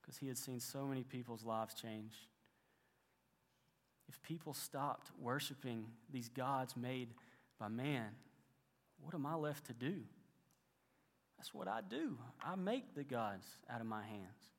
because 0.10 0.18
he 0.18 0.28
had 0.28 0.40
seen 0.40 0.60
so 0.60 0.88
many 0.88 1.04
people's 1.04 1.44
lives 1.44 1.76
change. 1.76 2.14
If 4.08 4.20
people 4.24 4.56
stopped 4.56 5.12
worshiping 5.22 5.86
these 6.12 6.30
gods 6.30 6.76
made 6.76 7.10
by 7.60 7.68
man, 7.68 8.08
what 9.04 9.14
am 9.14 9.28
I 9.28 9.36
left 9.36 9.68
to 9.68 9.74
do? 9.74 9.98
That's 11.38 11.54
what 11.54 11.68
I 11.68 11.82
do. 11.88 12.18
I 12.44 12.56
make 12.56 12.96
the 12.96 13.04
gods 13.04 13.46
out 13.70 13.82
of 13.82 13.86
my 13.86 14.02
hands. 14.02 14.50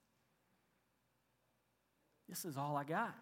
This 2.28 2.44
is 2.44 2.56
all 2.56 2.76
I 2.76 2.84
got. 2.84 3.16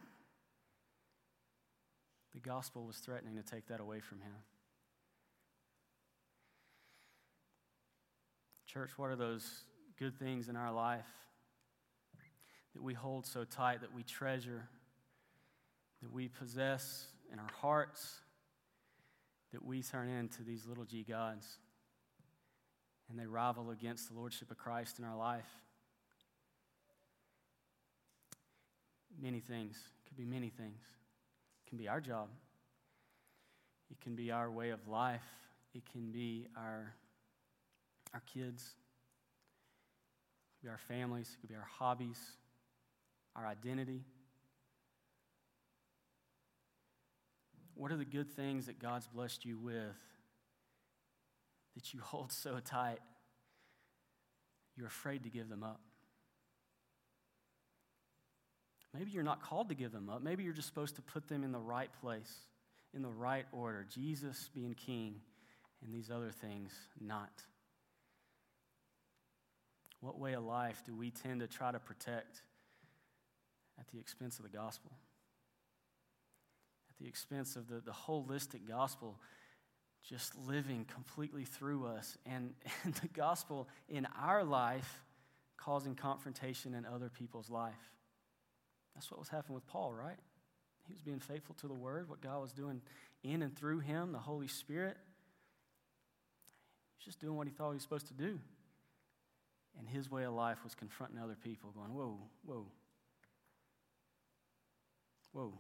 The 2.35 2.41
gospel 2.41 2.85
was 2.85 2.99
threatening 2.99 3.37
to 3.37 3.43
take 3.43 3.69
that 3.69 3.81
away 3.81 4.01
from 4.01 4.21
him. 4.21 4.37
Church, 8.67 8.91
what 8.99 9.09
are 9.09 9.17
those 9.17 9.63
good 9.99 10.19
things 10.19 10.51
in 10.51 10.57
our 10.57 10.71
life 10.71 11.07
that 12.75 12.83
we 12.83 12.95
hold 12.95 13.27
so 13.27 13.45
tight, 13.45 13.81
that 13.81 13.95
we 13.95 14.03
treasure, 14.03 14.69
that 16.03 16.13
we 16.13 16.29
possess 16.29 17.07
in 17.33 17.39
our 17.39 17.51
hearts, 17.61 18.21
that 19.53 19.65
we 19.65 19.83
turn 19.83 20.09
into 20.09 20.43
these 20.43 20.67
little 20.67 20.85
g 20.85 21.05
gods 21.09 21.47
and 23.09 23.19
they 23.19 23.27
rival 23.27 23.71
against 23.71 24.09
the 24.11 24.19
lordship 24.19 24.51
of 24.51 24.59
Christ 24.59 24.99
in 24.99 25.05
our 25.05 25.17
life? 25.17 25.49
Many 29.21 29.41
things. 29.41 29.77
It 29.77 30.09
could 30.09 30.17
be 30.17 30.27
many 30.27 30.51
things. 30.51 30.83
It 31.65 31.69
can 31.69 31.79
be 31.79 31.89
our 31.89 32.01
job, 32.01 32.29
it 33.91 34.01
can 34.01 34.15
be 34.15 34.31
our 34.31 34.51
way 34.51 34.71
of 34.71 34.89
life, 34.89 35.25
it 35.75 35.83
can 35.93 36.11
be 36.11 36.47
our, 36.57 36.95
our 38.15 38.23
kids, 38.33 38.63
it 38.63 40.61
could 40.61 40.67
be 40.67 40.71
our 40.71 40.79
families, 40.79 41.31
it 41.35 41.41
could 41.41 41.51
be 41.51 41.57
our 41.57 41.69
hobbies, 41.79 42.19
our 43.39 43.47
identity. 43.47 44.03
What 47.75 47.93
are 47.93 47.97
the 47.97 48.05
good 48.05 48.31
things 48.31 48.67
that 48.67 48.81
God's 48.81 49.07
blessed 49.07 49.45
you 49.45 49.57
with 49.57 49.97
that 51.77 51.95
you 51.95 52.01
hold 52.03 52.33
so 52.33 52.59
tight 52.65 52.99
you're 54.77 54.87
afraid 54.87 55.25
to 55.25 55.31
give 55.31 55.49
them 55.49 55.63
up? 55.63 55.81
Maybe 58.97 59.11
you're 59.11 59.23
not 59.23 59.43
called 59.43 59.69
to 59.69 59.75
give 59.75 59.93
them 59.93 60.09
up. 60.09 60.23
Maybe 60.23 60.43
you're 60.43 60.55
just 60.55 60.67
supposed 60.67 60.97
to 60.97 61.03
put 61.03 61.29
them 61.29 61.45
in 61.45 61.53
the 61.53 61.61
right 61.61 61.91
place, 62.01 62.33
in 62.95 63.03
the 63.03 63.11
right 63.11 63.45
order. 63.53 63.87
Jesus 63.89 64.51
being 64.55 64.75
king, 64.75 65.17
and 65.85 65.95
these 65.95 66.11
other 66.11 66.31
things 66.31 66.73
not. 67.01 67.43
What 70.01 70.19
way 70.19 70.33
of 70.33 70.45
life 70.45 70.83
do 70.87 70.97
we 70.97 71.11
tend 71.11 71.41
to 71.41 71.47
try 71.47 71.71
to 71.71 71.79
protect 71.79 72.43
at 73.79 73.89
the 73.89 73.99
expense 73.99 74.39
of 74.39 74.45
the 74.45 74.57
gospel? 74.57 74.93
At 76.91 76.99
the 77.03 77.09
expense 77.09 77.57
of 77.57 77.69
the, 77.69 77.81
the 77.81 77.93
holistic 77.93 78.67
gospel 78.67 79.19
just 80.09 80.37
living 80.47 80.87
completely 80.93 81.45
through 81.45 81.87
us, 81.87 82.17
and, 82.25 82.55
and 82.85 82.95
the 82.95 83.09
gospel 83.09 83.69
in 83.89 84.07
our 84.21 84.45
life 84.45 85.03
causing 85.57 85.95
confrontation 85.95 86.75
in 86.75 86.87
other 86.87 87.09
people's 87.09 87.51
life. 87.51 87.75
That's 88.95 89.11
what 89.11 89.21
was 89.21 89.29
happening 89.29 89.55
with 89.55 89.67
Paul, 89.67 89.93
right? 89.93 90.17
He 90.87 90.95
was 90.95 91.03
being 91.03 91.21
faithful 91.21 91.55
to 91.57 91.69
the 91.69 91.75
word, 91.75 92.09
what 92.09 92.21
God 92.21 92.41
was 92.41 92.53
doing 92.53 92.81
in 93.23 93.43
and 93.43 93.55
through 93.55 93.81
him, 93.81 94.13
the 94.13 94.19
Holy 94.19 94.49
Spirit. 94.49 94.97
He's 96.97 97.07
just 97.07 97.21
doing 97.21 97.37
what 97.37 97.47
he 97.47 97.53
thought 97.53 97.71
he 97.71 97.75
was 97.75 97.83
supposed 97.83 98.09
to 98.09 98.15
do. 98.15 98.39
And 99.79 99.87
his 99.89 100.11
way 100.11 100.25
of 100.25 100.33
life 100.33 100.65
was 100.65 100.75
confronting 100.75 101.19
other 101.19 101.37
people, 101.37 101.71
going, 101.71 101.95
Whoa, 101.95 102.19
whoa, 102.45 102.67
whoa, 105.39 105.53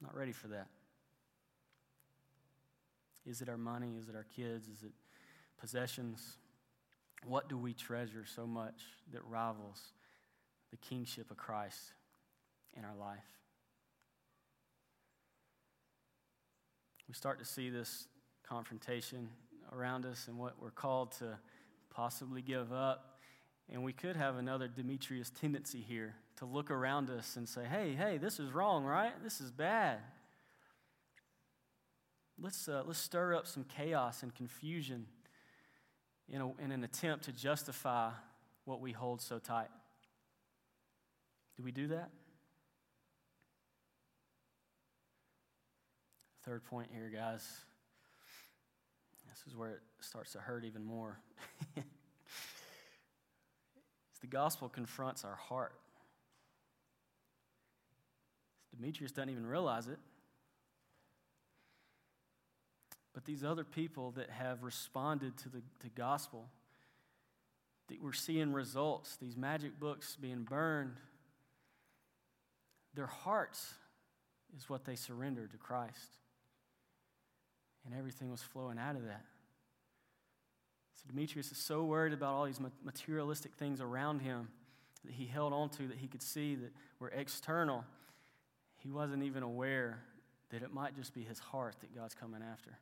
not 0.00 0.16
ready 0.16 0.32
for 0.32 0.48
that. 0.48 0.68
Is 3.26 3.42
it 3.42 3.48
our 3.48 3.58
money? 3.58 3.96
Is 4.00 4.08
it 4.08 4.14
our 4.14 4.26
kids? 4.34 4.68
Is 4.68 4.82
it 4.82 4.92
possessions? 5.60 6.38
What 7.26 7.48
do 7.48 7.58
we 7.58 7.74
treasure 7.74 8.24
so 8.24 8.46
much 8.46 8.80
that 9.12 9.22
rivals 9.28 9.92
the 10.70 10.76
kingship 10.76 11.30
of 11.30 11.36
Christ 11.36 11.92
in 12.76 12.84
our 12.84 12.94
life. 12.94 13.24
We 17.08 17.14
start 17.14 17.38
to 17.38 17.44
see 17.44 17.70
this 17.70 18.06
confrontation 18.46 19.28
around 19.72 20.04
us 20.04 20.28
and 20.28 20.38
what 20.38 20.54
we're 20.60 20.70
called 20.70 21.12
to 21.12 21.38
possibly 21.90 22.42
give 22.42 22.72
up. 22.72 23.18
And 23.70 23.82
we 23.82 23.92
could 23.92 24.16
have 24.16 24.36
another 24.36 24.68
Demetrius 24.68 25.30
tendency 25.30 25.80
here 25.80 26.14
to 26.38 26.44
look 26.44 26.70
around 26.70 27.10
us 27.10 27.36
and 27.36 27.48
say, 27.48 27.64
hey, 27.64 27.94
hey, 27.94 28.18
this 28.18 28.38
is 28.38 28.52
wrong, 28.52 28.84
right? 28.84 29.12
This 29.24 29.40
is 29.40 29.50
bad. 29.50 29.98
Let's, 32.40 32.68
uh, 32.68 32.84
let's 32.86 33.00
stir 33.00 33.34
up 33.34 33.48
some 33.48 33.64
chaos 33.64 34.22
and 34.22 34.32
confusion 34.32 35.06
in, 36.28 36.40
a, 36.40 36.52
in 36.62 36.70
an 36.70 36.84
attempt 36.84 37.24
to 37.24 37.32
justify 37.32 38.12
what 38.64 38.80
we 38.80 38.92
hold 38.92 39.20
so 39.20 39.40
tight. 39.40 39.70
Do 41.56 41.64
we 41.64 41.72
do 41.72 41.88
that? 41.88 42.10
Third 46.44 46.62
point 46.64 46.90
here, 46.92 47.10
guys. 47.12 47.44
This 49.28 49.42
is 49.48 49.56
where 49.56 49.70
it 49.70 49.80
starts 50.00 50.30
to 50.32 50.38
hurt 50.38 50.64
even 50.64 50.84
more. 50.84 51.18
the 51.74 51.82
gospel 54.28 54.68
confronts 54.68 55.24
our 55.24 55.34
heart. 55.34 55.72
Demetrius 58.74 59.12
doesn't 59.12 59.30
even 59.30 59.46
realize 59.46 59.88
it. 59.88 59.98
But 63.14 63.24
these 63.24 63.42
other 63.42 63.64
people 63.64 64.12
that 64.12 64.30
have 64.30 64.62
responded 64.62 65.36
to 65.38 65.48
the, 65.48 65.62
the 65.80 65.88
gospel, 65.88 66.48
that 67.88 68.02
we're 68.02 68.12
seeing 68.12 68.52
results, 68.52 69.16
these 69.16 69.36
magic 69.36 69.80
books 69.80 70.16
being 70.20 70.44
burned, 70.44 70.96
their 72.94 73.06
hearts 73.06 73.74
is 74.56 74.68
what 74.68 74.84
they 74.84 74.94
surrendered 74.94 75.50
to 75.52 75.56
Christ 75.56 76.18
and 77.88 77.98
everything 77.98 78.30
was 78.30 78.42
flowing 78.42 78.78
out 78.78 78.96
of 78.96 79.04
that. 79.04 79.24
So 80.94 81.04
Demetrius 81.08 81.50
is 81.50 81.58
so 81.58 81.84
worried 81.84 82.12
about 82.12 82.34
all 82.34 82.44
these 82.44 82.60
materialistic 82.84 83.54
things 83.54 83.80
around 83.80 84.20
him 84.20 84.48
that 85.04 85.12
he 85.14 85.26
held 85.26 85.52
on 85.52 85.70
to 85.70 85.86
that 85.88 85.96
he 85.96 86.06
could 86.06 86.22
see 86.22 86.54
that 86.56 86.72
were 86.98 87.08
external. 87.08 87.84
He 88.88 88.92
wasn't 88.92 89.22
even 89.22 89.42
aware 89.42 89.98
that 90.48 90.62
it 90.62 90.72
might 90.72 90.96
just 90.96 91.12
be 91.12 91.20
his 91.20 91.38
heart 91.38 91.74
that 91.82 91.94
God's 91.94 92.14
coming 92.14 92.40
after. 92.40 92.78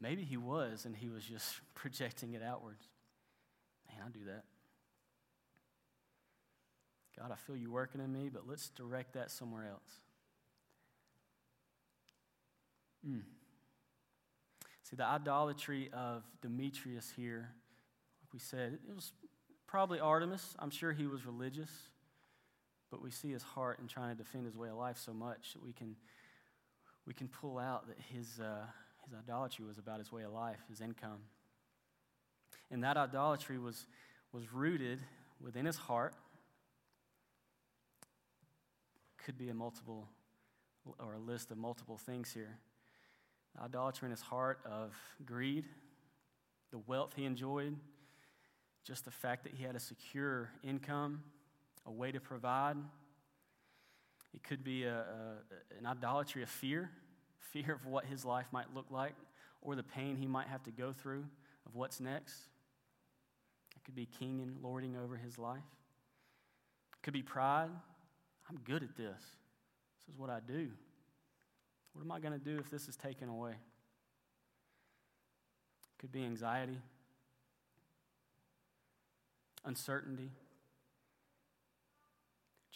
Maybe 0.00 0.22
he 0.22 0.36
was, 0.36 0.84
and 0.84 0.94
he 0.94 1.08
was 1.08 1.24
just 1.24 1.56
projecting 1.74 2.34
it 2.34 2.40
outwards. 2.40 2.84
Man, 3.88 4.06
I 4.06 4.10
do 4.10 4.24
that. 4.26 4.44
God, 7.18 7.32
I 7.32 7.34
feel 7.34 7.56
you 7.56 7.72
working 7.72 8.00
in 8.00 8.12
me, 8.12 8.30
but 8.32 8.46
let's 8.46 8.68
direct 8.68 9.14
that 9.14 9.28
somewhere 9.28 9.66
else. 9.68 9.90
Mm. 13.04 13.22
See, 14.84 14.94
the 14.94 15.04
idolatry 15.04 15.90
of 15.92 16.22
Demetrius 16.42 17.12
here, 17.16 17.48
like 18.22 18.32
we 18.32 18.38
said, 18.38 18.78
it 18.88 18.94
was 18.94 19.10
probably 19.66 19.98
Artemis. 19.98 20.54
I'm 20.60 20.70
sure 20.70 20.92
he 20.92 21.08
was 21.08 21.26
religious, 21.26 21.70
but 22.90 23.00
we 23.02 23.10
see 23.10 23.30
his 23.30 23.42
heart 23.42 23.78
in 23.80 23.86
trying 23.86 24.16
to 24.16 24.22
defend 24.22 24.44
his 24.44 24.56
way 24.56 24.68
of 24.68 24.76
life 24.76 24.98
so 24.98 25.12
much 25.12 25.52
that 25.52 25.62
we 25.62 25.72
can, 25.72 25.94
we 27.06 27.14
can 27.14 27.28
pull 27.28 27.58
out 27.58 27.86
that 27.86 27.96
his, 28.12 28.40
uh, 28.40 28.66
his 29.04 29.14
idolatry 29.14 29.64
was 29.64 29.78
about 29.78 29.98
his 29.98 30.10
way 30.10 30.22
of 30.22 30.32
life, 30.32 30.58
his 30.68 30.80
income. 30.80 31.20
And 32.70 32.82
that 32.84 32.96
idolatry 32.96 33.58
was, 33.58 33.86
was 34.32 34.52
rooted 34.52 35.00
within 35.40 35.66
his 35.66 35.76
heart. 35.76 36.14
Could 39.24 39.38
be 39.38 39.48
a 39.48 39.54
multiple 39.54 40.08
or 40.98 41.14
a 41.14 41.18
list 41.18 41.50
of 41.50 41.58
multiple 41.58 41.98
things 41.98 42.32
here. 42.32 42.58
Idolatry 43.60 44.06
in 44.06 44.10
his 44.10 44.20
heart 44.20 44.60
of 44.64 44.94
greed, 45.24 45.64
the 46.70 46.78
wealth 46.78 47.12
he 47.16 47.24
enjoyed, 47.24 47.76
just 48.84 49.04
the 49.04 49.10
fact 49.10 49.44
that 49.44 49.54
he 49.54 49.64
had 49.64 49.76
a 49.76 49.80
secure 49.80 50.50
income, 50.62 51.22
a 51.86 51.90
way 51.90 52.12
to 52.12 52.20
provide. 52.20 52.76
It 54.34 54.42
could 54.42 54.62
be 54.62 54.84
a, 54.84 54.98
a, 54.98 55.78
an 55.78 55.86
idolatry 55.86 56.42
of 56.42 56.48
fear, 56.48 56.90
fear 57.38 57.72
of 57.72 57.86
what 57.86 58.04
his 58.04 58.24
life 58.24 58.46
might 58.52 58.74
look 58.74 58.86
like, 58.90 59.14
or 59.60 59.74
the 59.74 59.82
pain 59.82 60.16
he 60.16 60.26
might 60.26 60.46
have 60.46 60.62
to 60.64 60.70
go 60.70 60.92
through 60.92 61.24
of 61.66 61.74
what's 61.74 62.00
next. 62.00 62.34
It 63.76 63.84
could 63.84 63.94
be 63.94 64.06
king 64.06 64.40
and 64.40 64.62
lording 64.62 64.96
over 64.96 65.16
his 65.16 65.38
life. 65.38 65.58
It 66.96 67.02
could 67.02 67.14
be 67.14 67.22
pride. 67.22 67.70
I'm 68.48 68.58
good 68.64 68.82
at 68.82 68.96
this. 68.96 69.20
This 69.20 70.08
is 70.08 70.18
what 70.18 70.30
I 70.30 70.40
do. 70.46 70.68
What 71.92 72.02
am 72.02 72.12
I 72.12 72.20
going 72.20 72.32
to 72.32 72.38
do 72.38 72.58
if 72.58 72.70
this 72.70 72.88
is 72.88 72.96
taken 72.96 73.28
away? 73.28 73.52
It 73.52 73.56
could 75.98 76.12
be 76.12 76.24
anxiety, 76.24 76.78
uncertainty. 79.64 80.30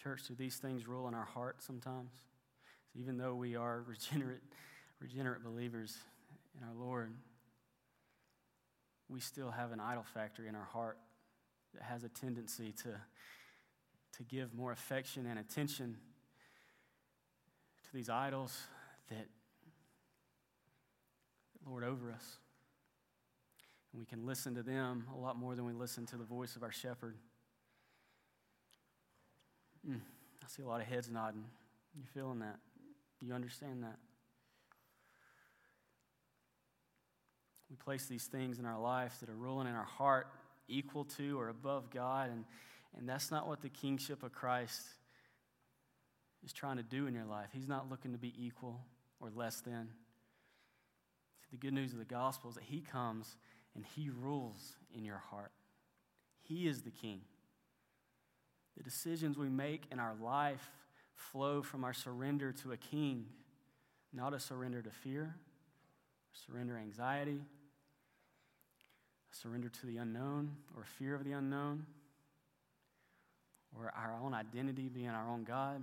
Church, 0.04 0.28
do 0.28 0.34
these 0.34 0.56
things 0.56 0.86
rule 0.86 1.08
in 1.08 1.14
our 1.14 1.24
heart 1.24 1.62
sometimes? 1.62 2.12
So 2.92 3.00
even 3.00 3.16
though 3.16 3.34
we 3.34 3.56
are 3.56 3.82
regenerate, 3.88 4.42
regenerate 5.00 5.42
believers 5.42 5.96
in 6.58 6.68
our 6.68 6.74
Lord, 6.74 7.14
we 9.08 9.20
still 9.20 9.50
have 9.50 9.72
an 9.72 9.80
idol 9.80 10.04
factory 10.12 10.46
in 10.46 10.54
our 10.54 10.68
heart 10.74 10.98
that 11.72 11.82
has 11.84 12.04
a 12.04 12.10
tendency 12.10 12.72
to, 12.82 12.90
to 14.18 14.22
give 14.24 14.52
more 14.52 14.72
affection 14.72 15.24
and 15.24 15.38
attention 15.38 15.96
to 17.84 17.94
these 17.94 18.10
idols 18.10 18.60
that 19.08 19.26
Lord 21.66 21.82
over 21.82 22.12
us. 22.12 22.36
And 23.92 24.00
we 24.00 24.04
can 24.04 24.26
listen 24.26 24.54
to 24.56 24.62
them 24.62 25.06
a 25.16 25.18
lot 25.18 25.38
more 25.38 25.54
than 25.54 25.64
we 25.64 25.72
listen 25.72 26.04
to 26.06 26.18
the 26.18 26.24
voice 26.24 26.56
of 26.56 26.62
our 26.62 26.72
shepherd. 26.72 27.16
Mm, 29.88 30.00
I 30.42 30.46
see 30.48 30.62
a 30.62 30.66
lot 30.66 30.80
of 30.80 30.86
heads 30.86 31.10
nodding. 31.10 31.44
You 31.96 32.04
feeling 32.14 32.40
that? 32.40 32.58
You 33.20 33.32
understand 33.34 33.82
that? 33.82 33.98
We 37.70 37.76
place 37.76 38.06
these 38.06 38.24
things 38.24 38.58
in 38.58 38.66
our 38.66 38.78
life 38.78 39.18
that 39.20 39.28
are 39.28 39.34
ruling 39.34 39.66
in 39.66 39.74
our 39.74 39.84
heart 39.84 40.28
equal 40.68 41.04
to 41.04 41.38
or 41.38 41.48
above 41.48 41.90
God, 41.90 42.30
and, 42.30 42.44
and 42.96 43.08
that's 43.08 43.30
not 43.30 43.48
what 43.48 43.60
the 43.60 43.68
kingship 43.68 44.22
of 44.22 44.32
Christ 44.32 44.82
is 46.44 46.52
trying 46.52 46.76
to 46.76 46.82
do 46.82 47.06
in 47.06 47.14
your 47.14 47.24
life. 47.24 47.48
He's 47.52 47.68
not 47.68 47.90
looking 47.90 48.12
to 48.12 48.18
be 48.18 48.32
equal 48.38 48.80
or 49.20 49.30
less 49.34 49.60
than. 49.60 49.88
See, 51.40 51.48
the 51.52 51.56
good 51.56 51.74
news 51.74 51.92
of 51.92 51.98
the 51.98 52.04
gospel 52.04 52.50
is 52.50 52.56
that 52.56 52.64
He 52.64 52.80
comes 52.80 53.36
and 53.74 53.84
He 53.96 54.10
rules 54.10 54.76
in 54.96 55.04
your 55.04 55.22
heart. 55.30 55.52
He 56.42 56.68
is 56.68 56.82
the 56.82 56.90
King. 56.90 57.22
The 58.76 58.82
decisions 58.82 59.38
we 59.38 59.48
make 59.48 59.84
in 59.92 60.00
our 60.00 60.14
life 60.20 60.70
flow 61.14 61.62
from 61.62 61.84
our 61.84 61.92
surrender 61.92 62.52
to 62.52 62.72
a 62.72 62.76
King, 62.76 63.26
not 64.12 64.34
a 64.34 64.40
surrender 64.40 64.82
to 64.82 64.90
fear, 64.90 65.34
surrender 66.32 66.76
anxiety, 66.76 67.40
surrender 69.30 69.68
to 69.68 69.86
the 69.86 69.98
unknown 69.98 70.56
or 70.76 70.84
fear 70.84 71.14
of 71.14 71.24
the 71.24 71.32
unknown, 71.32 71.86
or 73.76 73.92
our 73.96 74.14
own 74.22 74.34
identity 74.34 74.88
being 74.88 75.08
our 75.08 75.28
own 75.28 75.44
God. 75.44 75.82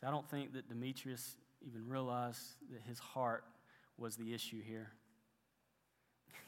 So 0.00 0.06
I 0.06 0.10
don't 0.10 0.28
think 0.30 0.52
that 0.52 0.68
Demetrius 0.68 1.36
even 1.66 1.88
realized 1.88 2.40
that 2.72 2.82
his 2.82 2.98
heart 2.98 3.44
was 3.96 4.16
the 4.16 4.32
issue 4.32 4.62
here. 4.62 4.92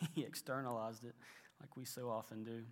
he 0.14 0.22
externalized 0.22 1.04
it 1.04 1.14
like 1.60 1.76
we 1.76 1.84
so 1.84 2.08
often 2.08 2.44
do. 2.44 2.62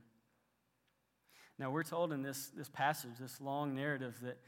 Now, 1.59 1.71
we're 1.71 1.83
told 1.83 2.13
in 2.13 2.23
this, 2.23 2.51
this 2.57 2.69
passage, 2.69 3.13
this 3.21 3.41
long 3.41 3.75
narrative, 3.75 4.17
that, 4.23 4.39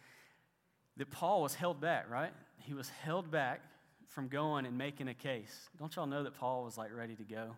that 0.96 1.10
Paul 1.10 1.42
was 1.42 1.54
held 1.54 1.80
back, 1.80 2.08
right? 2.08 2.32
He 2.58 2.74
was 2.74 2.88
held 2.88 3.30
back 3.30 3.62
from 4.06 4.28
going 4.28 4.66
and 4.66 4.76
making 4.78 5.08
a 5.08 5.14
case. 5.14 5.68
Don't 5.78 5.94
y'all 5.96 6.06
know 6.06 6.22
that 6.22 6.34
Paul 6.34 6.64
was 6.64 6.78
like 6.78 6.94
ready 6.94 7.16
to 7.16 7.24
go? 7.24 7.56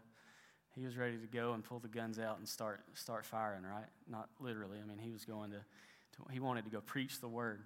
He 0.75 0.85
was 0.85 0.97
ready 0.97 1.19
to 1.19 1.27
go 1.27 1.53
and 1.53 1.63
pull 1.63 1.81
the 1.81 1.89
guns 1.89 2.19
out 2.19 2.39
and 2.39 2.49
start, 2.49 2.81
start 2.95 3.27
firing, 3.27 3.63
right? 3.63 3.89
Not 4.09 4.29
literally. 4.41 4.79
I 4.83 4.89
mean, 4.89 4.99
he 4.99 5.11
was 5.11 5.25
going 5.25 5.51
to, 5.51 5.59
to 5.59 6.33
he 6.33 6.41
wanted 6.41 6.65
to 6.65 6.71
go 6.71 6.81
preach 6.81 7.21
the 7.21 7.29
word. 7.29 7.61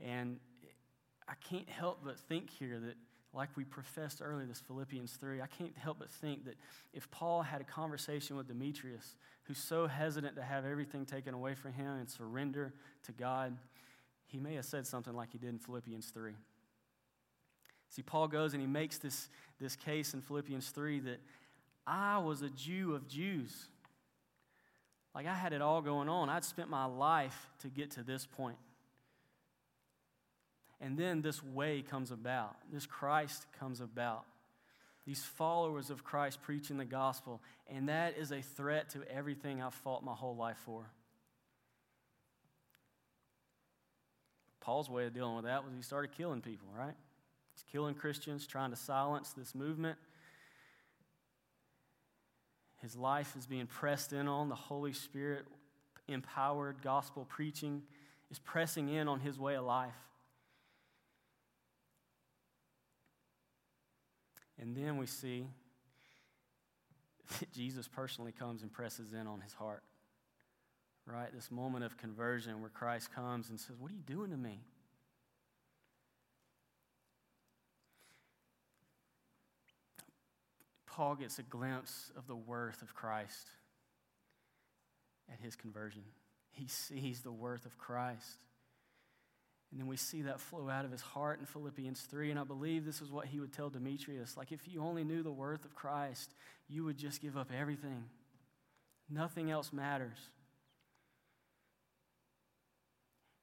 And 0.00 0.38
I 1.28 1.34
can't 1.48 1.68
help 1.68 2.00
but 2.04 2.18
think 2.18 2.48
here 2.48 2.80
that, 2.80 2.96
like 3.34 3.50
we 3.56 3.64
professed 3.64 4.22
earlier, 4.24 4.46
this 4.46 4.60
Philippians 4.60 5.12
3, 5.12 5.42
I 5.42 5.46
can't 5.46 5.76
help 5.76 5.98
but 5.98 6.10
think 6.10 6.46
that 6.46 6.54
if 6.92 7.10
Paul 7.10 7.42
had 7.42 7.60
a 7.60 7.64
conversation 7.64 8.36
with 8.36 8.48
Demetrius, 8.48 9.16
who's 9.44 9.58
so 9.58 9.86
hesitant 9.86 10.36
to 10.36 10.42
have 10.42 10.64
everything 10.64 11.04
taken 11.04 11.34
away 11.34 11.54
from 11.54 11.72
him 11.72 11.98
and 11.98 12.08
surrender 12.08 12.72
to 13.04 13.12
God, 13.12 13.56
he 14.26 14.38
may 14.38 14.54
have 14.54 14.64
said 14.64 14.86
something 14.86 15.14
like 15.14 15.32
he 15.32 15.38
did 15.38 15.50
in 15.50 15.58
Philippians 15.58 16.06
3. 16.08 16.32
See, 17.90 18.02
Paul 18.02 18.28
goes 18.28 18.52
and 18.52 18.60
he 18.60 18.66
makes 18.66 18.98
this, 18.98 19.28
this 19.60 19.76
case 19.76 20.14
in 20.14 20.20
Philippians 20.20 20.68
3 20.70 21.00
that 21.00 21.20
I 21.86 22.18
was 22.18 22.42
a 22.42 22.50
Jew 22.50 22.94
of 22.94 23.08
Jews. 23.08 23.66
Like 25.14 25.26
I 25.26 25.34
had 25.34 25.52
it 25.52 25.62
all 25.62 25.80
going 25.80 26.08
on. 26.08 26.28
I'd 26.28 26.44
spent 26.44 26.68
my 26.68 26.84
life 26.84 27.48
to 27.60 27.68
get 27.68 27.90
to 27.92 28.02
this 28.02 28.26
point. 28.26 28.56
And 30.80 30.96
then 30.96 31.22
this 31.22 31.42
way 31.42 31.82
comes 31.82 32.10
about, 32.10 32.56
this 32.72 32.86
Christ 32.86 33.46
comes 33.58 33.80
about. 33.80 34.24
These 35.06 35.24
followers 35.24 35.90
of 35.90 36.04
Christ 36.04 36.42
preaching 36.42 36.76
the 36.76 36.84
gospel, 36.84 37.40
and 37.66 37.88
that 37.88 38.16
is 38.18 38.30
a 38.30 38.42
threat 38.42 38.90
to 38.90 39.02
everything 39.10 39.62
I've 39.62 39.74
fought 39.74 40.04
my 40.04 40.12
whole 40.12 40.36
life 40.36 40.58
for. 40.64 40.84
Paul's 44.60 44.90
way 44.90 45.06
of 45.06 45.14
dealing 45.14 45.34
with 45.34 45.46
that 45.46 45.64
was 45.64 45.72
he 45.74 45.80
started 45.80 46.12
killing 46.12 46.42
people, 46.42 46.68
right? 46.76 46.94
He's 47.54 47.64
killing 47.72 47.94
Christians, 47.94 48.46
trying 48.46 48.70
to 48.70 48.76
silence 48.76 49.32
this 49.32 49.54
movement. 49.54 49.96
His 52.82 52.94
life 52.94 53.34
is 53.36 53.46
being 53.46 53.66
pressed 53.66 54.12
in 54.12 54.28
on. 54.28 54.50
The 54.50 54.54
Holy 54.54 54.92
Spirit 54.92 55.46
empowered 56.06 56.82
gospel 56.82 57.26
preaching 57.28 57.82
is 58.30 58.38
pressing 58.38 58.90
in 58.90 59.08
on 59.08 59.20
his 59.20 59.38
way 59.38 59.56
of 59.56 59.64
life. 59.64 59.94
And 64.60 64.76
then 64.76 64.96
we 64.96 65.06
see 65.06 65.46
that 67.38 67.52
Jesus 67.52 67.88
personally 67.88 68.32
comes 68.32 68.62
and 68.62 68.72
presses 68.72 69.12
in 69.12 69.26
on 69.26 69.40
his 69.40 69.52
heart. 69.52 69.82
Right? 71.06 71.32
This 71.32 71.50
moment 71.50 71.84
of 71.84 71.96
conversion 71.96 72.60
where 72.60 72.70
Christ 72.70 73.14
comes 73.14 73.48
and 73.48 73.58
says, 73.58 73.76
What 73.78 73.90
are 73.90 73.94
you 73.94 74.02
doing 74.02 74.30
to 74.30 74.36
me? 74.36 74.60
Paul 80.86 81.14
gets 81.14 81.38
a 81.38 81.44
glimpse 81.44 82.10
of 82.16 82.26
the 82.26 82.34
worth 82.34 82.82
of 82.82 82.92
Christ 82.94 83.48
at 85.32 85.38
his 85.40 85.54
conversion. 85.54 86.02
He 86.50 86.66
sees 86.66 87.20
the 87.20 87.30
worth 87.30 87.64
of 87.64 87.78
Christ. 87.78 88.38
And 89.70 89.78
then 89.78 89.86
we 89.86 89.96
see 89.96 90.22
that 90.22 90.40
flow 90.40 90.70
out 90.70 90.84
of 90.84 90.90
his 90.90 91.02
heart 91.02 91.40
in 91.40 91.46
Philippians 91.46 92.00
3. 92.02 92.30
And 92.30 92.40
I 92.40 92.44
believe 92.44 92.86
this 92.86 93.02
is 93.02 93.10
what 93.10 93.26
he 93.26 93.38
would 93.38 93.52
tell 93.52 93.68
Demetrius. 93.68 94.36
Like, 94.36 94.50
if 94.50 94.66
you 94.66 94.82
only 94.82 95.04
knew 95.04 95.22
the 95.22 95.30
worth 95.30 95.64
of 95.64 95.74
Christ, 95.74 96.34
you 96.68 96.84
would 96.84 96.96
just 96.96 97.20
give 97.20 97.36
up 97.36 97.50
everything. 97.56 98.04
Nothing 99.10 99.50
else 99.50 99.72
matters. 99.72 100.18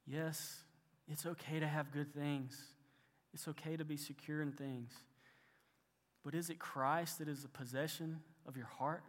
Yes, 0.07 0.59
it's 1.07 1.25
okay 1.25 1.59
to 1.59 1.67
have 1.67 1.91
good 1.91 2.13
things, 2.13 2.55
it's 3.33 3.47
okay 3.47 3.75
to 3.75 3.83
be 3.83 3.97
secure 3.97 4.41
in 4.41 4.51
things. 4.51 4.91
But 6.23 6.33
is 6.33 6.49
it 6.49 6.57
Christ 6.57 7.19
that 7.19 7.27
is 7.27 7.43
the 7.43 7.47
possession 7.47 8.19
of 8.47 8.57
your 8.57 8.65
heart? 8.65 9.03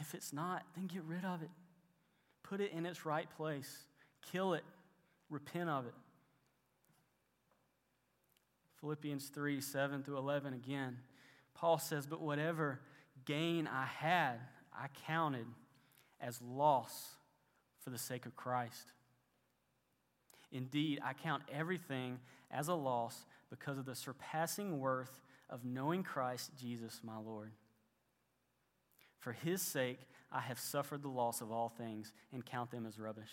If 0.00 0.14
it's 0.14 0.34
not, 0.34 0.64
then 0.76 0.86
get 0.86 1.02
rid 1.04 1.24
of 1.24 1.42
it. 1.42 1.48
Put 2.42 2.60
it 2.60 2.72
in 2.72 2.84
its 2.84 3.06
right 3.06 3.28
place. 3.36 3.84
Kill 4.22 4.54
it. 4.54 4.64
Repent 5.30 5.68
of 5.68 5.86
it. 5.86 5.94
Philippians 8.80 9.28
3 9.28 9.60
7 9.60 10.02
through 10.02 10.18
11 10.18 10.54
again. 10.54 10.98
Paul 11.54 11.78
says, 11.78 12.06
But 12.06 12.20
whatever 12.20 12.80
gain 13.24 13.66
I 13.66 13.86
had, 13.86 14.36
I 14.72 14.86
counted 15.06 15.46
as 16.20 16.40
loss 16.42 17.16
for 17.80 17.90
the 17.90 17.98
sake 17.98 18.26
of 18.26 18.36
Christ. 18.36 18.92
Indeed, 20.50 21.00
I 21.04 21.12
count 21.12 21.42
everything 21.52 22.18
as 22.50 22.68
a 22.68 22.74
loss 22.74 23.26
because 23.50 23.78
of 23.78 23.84
the 23.84 23.94
surpassing 23.94 24.78
worth 24.78 25.20
of 25.50 25.64
knowing 25.64 26.02
Christ 26.02 26.52
Jesus 26.58 27.00
my 27.02 27.18
Lord. 27.18 27.52
For 29.18 29.32
his 29.32 29.60
sake, 29.60 30.00
I 30.30 30.40
have 30.40 30.58
suffered 30.58 31.02
the 31.02 31.08
loss 31.08 31.40
of 31.40 31.50
all 31.50 31.68
things 31.68 32.12
and 32.32 32.44
count 32.44 32.70
them 32.70 32.86
as 32.86 32.98
rubbish, 32.98 33.32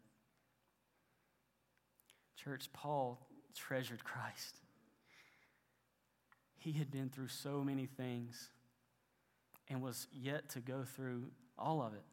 Church, 2.43 2.69
Paul 2.73 3.19
treasured 3.55 4.03
Christ. 4.03 4.57
He 6.57 6.71
had 6.73 6.91
been 6.91 7.09
through 7.09 7.27
so 7.27 7.63
many 7.63 7.85
things 7.85 8.49
and 9.67 9.81
was 9.81 10.07
yet 10.11 10.49
to 10.49 10.59
go 10.59 10.83
through 10.83 11.25
all 11.57 11.81
of 11.81 11.93
it. 11.93 12.03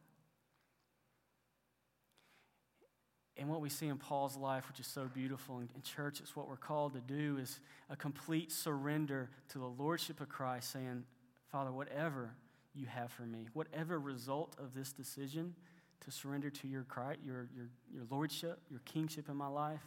And 3.37 3.47
what 3.47 3.61
we 3.61 3.69
see 3.69 3.87
in 3.87 3.97
Paul's 3.97 4.35
life, 4.35 4.67
which 4.67 4.79
is 4.79 4.87
so 4.87 5.05
beautiful, 5.05 5.59
in, 5.59 5.69
in 5.73 5.81
church, 5.81 6.19
it's 6.19 6.35
what 6.35 6.49
we're 6.49 6.57
called 6.57 6.93
to 6.93 6.99
do, 6.99 7.37
is 7.37 7.59
a 7.89 7.95
complete 7.95 8.51
surrender 8.51 9.29
to 9.49 9.59
the 9.59 9.65
Lordship 9.65 10.19
of 10.19 10.27
Christ, 10.27 10.71
saying, 10.71 11.05
Father, 11.51 11.71
whatever 11.71 12.31
you 12.75 12.85
have 12.85 13.11
for 13.11 13.23
me, 13.23 13.47
whatever 13.53 13.97
result 13.97 14.55
of 14.59 14.73
this 14.73 14.91
decision 14.91 15.55
to 16.01 16.11
surrender 16.11 16.49
to 16.49 16.67
your, 16.67 16.85
your, 17.23 17.47
your, 17.55 17.69
your 17.91 18.03
lordship, 18.09 18.59
your 18.69 18.81
kingship 18.85 19.29
in 19.29 19.35
my 19.37 19.47
life, 19.47 19.81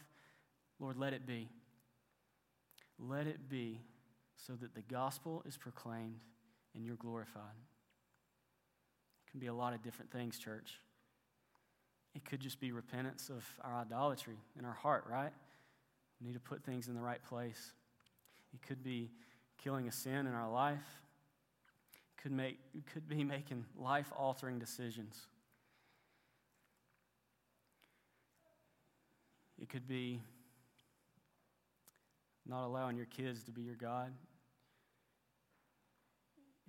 Lord, 0.82 0.98
let 0.98 1.14
it 1.14 1.26
be. 1.26 1.48
Let 2.98 3.26
it 3.26 3.48
be 3.48 3.80
so 4.36 4.52
that 4.60 4.74
the 4.74 4.82
gospel 4.82 5.42
is 5.46 5.56
proclaimed 5.56 6.20
and 6.74 6.84
you're 6.84 6.96
glorified. 6.96 7.56
It 9.26 9.30
can 9.30 9.40
be 9.40 9.46
a 9.46 9.54
lot 9.54 9.72
of 9.72 9.82
different 9.82 10.10
things, 10.10 10.38
church. 10.38 10.80
It 12.14 12.26
could 12.26 12.40
just 12.40 12.60
be 12.60 12.72
repentance 12.72 13.30
of 13.30 13.46
our 13.62 13.74
idolatry 13.74 14.36
in 14.58 14.66
our 14.66 14.74
heart, 14.74 15.04
right? 15.08 15.32
We 16.20 16.26
need 16.26 16.34
to 16.34 16.40
put 16.40 16.62
things 16.64 16.88
in 16.88 16.94
the 16.94 17.00
right 17.00 17.22
place. 17.22 17.72
It 18.52 18.60
could 18.60 18.82
be 18.82 19.10
killing 19.56 19.88
a 19.88 19.92
sin 19.92 20.26
in 20.26 20.34
our 20.34 20.50
life 20.50 21.00
could, 22.22 22.32
make, 22.32 22.58
could 22.92 23.08
be 23.08 23.24
making 23.24 23.64
life 23.76 24.12
altering 24.16 24.58
decisions. 24.58 25.16
It 29.60 29.68
could 29.68 29.86
be 29.86 30.20
not 32.46 32.66
allowing 32.66 32.96
your 32.96 33.06
kids 33.06 33.44
to 33.44 33.52
be 33.52 33.62
your 33.62 33.76
God. 33.76 34.12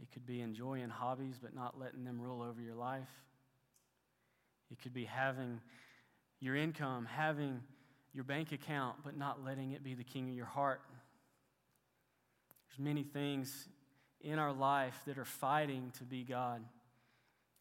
It 0.01 0.11
could 0.11 0.25
be 0.25 0.41
enjoying 0.41 0.89
hobbies 0.89 1.39
but 1.41 1.55
not 1.55 1.79
letting 1.79 2.03
them 2.03 2.21
rule 2.21 2.41
over 2.41 2.61
your 2.61 2.75
life. 2.75 3.09
It 4.71 4.81
could 4.81 4.93
be 4.93 5.05
having 5.05 5.61
your 6.39 6.55
income, 6.55 7.05
having 7.05 7.61
your 8.13 8.23
bank 8.23 8.51
account, 8.51 8.97
but 9.03 9.17
not 9.17 9.43
letting 9.43 9.71
it 9.71 9.83
be 9.83 9.93
the 9.93 10.03
king 10.03 10.29
of 10.29 10.35
your 10.35 10.45
heart. 10.45 10.81
There's 12.69 12.83
many 12.83 13.03
things 13.03 13.67
in 14.21 14.39
our 14.39 14.53
life 14.53 14.99
that 15.05 15.17
are 15.17 15.25
fighting 15.25 15.91
to 15.97 16.03
be 16.03 16.23
God. 16.23 16.63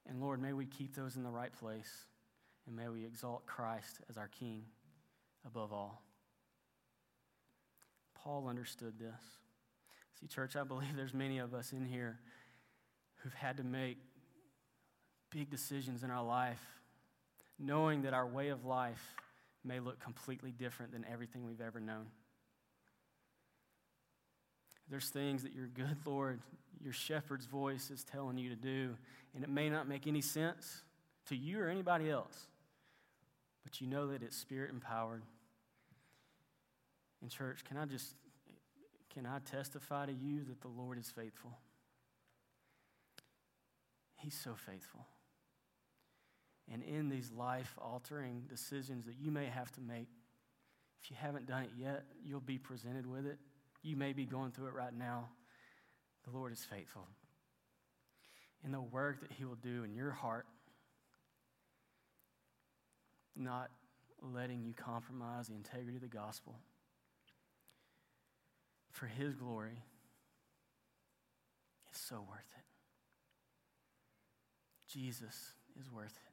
And 0.08 0.20
Lord, 0.20 0.40
may 0.40 0.52
we 0.52 0.66
keep 0.66 0.94
those 0.94 1.16
in 1.16 1.22
the 1.22 1.30
right 1.30 1.52
place. 1.52 2.06
And 2.66 2.76
may 2.76 2.88
we 2.88 3.04
exalt 3.04 3.46
Christ 3.46 4.00
as 4.08 4.16
our 4.16 4.28
King 4.28 4.64
above 5.44 5.72
all. 5.72 6.02
Paul 8.22 8.46
understood 8.48 8.98
this. 8.98 9.20
See, 10.20 10.26
church, 10.26 10.54
I 10.54 10.64
believe 10.64 10.94
there's 10.96 11.14
many 11.14 11.38
of 11.38 11.54
us 11.54 11.72
in 11.72 11.84
here 11.84 12.20
who've 13.16 13.34
had 13.34 13.56
to 13.56 13.64
make 13.64 13.98
big 15.30 15.50
decisions 15.50 16.02
in 16.02 16.10
our 16.10 16.24
life, 16.24 16.62
knowing 17.58 18.02
that 18.02 18.14
our 18.14 18.26
way 18.26 18.48
of 18.48 18.64
life 18.64 19.16
may 19.64 19.80
look 19.80 20.00
completely 20.00 20.50
different 20.50 20.92
than 20.92 21.04
everything 21.10 21.44
we've 21.44 21.60
ever 21.60 21.80
known. 21.80 22.06
There's 24.88 25.08
things 25.08 25.42
that 25.42 25.54
your 25.54 25.68
good 25.68 25.96
Lord, 26.04 26.40
your 26.82 26.92
shepherd's 26.92 27.46
voice 27.46 27.90
is 27.90 28.04
telling 28.04 28.38
you 28.38 28.50
to 28.50 28.56
do, 28.56 28.96
and 29.34 29.42
it 29.42 29.50
may 29.50 29.70
not 29.70 29.88
make 29.88 30.06
any 30.06 30.20
sense 30.20 30.82
to 31.26 31.36
you 31.36 31.60
or 31.60 31.68
anybody 31.68 32.10
else, 32.10 32.46
but 33.64 33.80
you 33.80 33.86
know 33.86 34.08
that 34.08 34.22
it's 34.22 34.36
spirit 34.36 34.70
empowered. 34.70 35.22
In 37.22 37.28
church, 37.28 37.64
can 37.64 37.76
I 37.76 37.84
just 37.84 38.14
can 39.14 39.26
I 39.26 39.38
testify 39.38 40.06
to 40.06 40.12
you 40.12 40.42
that 40.44 40.60
the 40.60 40.68
Lord 40.68 40.98
is 40.98 41.10
faithful? 41.10 41.52
He's 44.16 44.38
so 44.38 44.54
faithful. 44.54 45.06
And 46.72 46.82
in 46.82 47.08
these 47.08 47.30
life 47.30 47.74
altering 47.78 48.44
decisions 48.48 49.04
that 49.06 49.16
you 49.20 49.30
may 49.30 49.46
have 49.46 49.70
to 49.72 49.80
make, 49.80 50.08
if 51.02 51.10
you 51.10 51.16
haven't 51.20 51.46
done 51.46 51.64
it 51.64 51.70
yet, 51.76 52.04
you'll 52.24 52.40
be 52.40 52.56
presented 52.56 53.06
with 53.06 53.26
it. 53.26 53.38
You 53.82 53.96
may 53.96 54.12
be 54.12 54.24
going 54.24 54.52
through 54.52 54.68
it 54.68 54.74
right 54.74 54.96
now. 54.96 55.28
The 56.24 56.30
Lord 56.30 56.52
is 56.52 56.64
faithful. 56.64 57.06
In 58.64 58.72
the 58.72 58.80
work 58.80 59.20
that 59.20 59.32
He 59.32 59.44
will 59.44 59.56
do 59.56 59.84
in 59.84 59.92
your 59.92 60.12
heart, 60.12 60.46
not 63.36 63.70
letting 64.22 64.62
you 64.62 64.72
compromise 64.72 65.48
the 65.48 65.54
integrity 65.54 65.96
of 65.96 66.02
the 66.02 66.08
gospel 66.08 66.54
for 68.92 69.06
His 69.06 69.34
glory 69.34 69.82
is 71.92 71.98
so 71.98 72.16
worth 72.28 72.52
it. 72.56 72.64
Jesus 74.92 75.54
is 75.80 75.90
worth 75.90 76.06
it. 76.06 76.32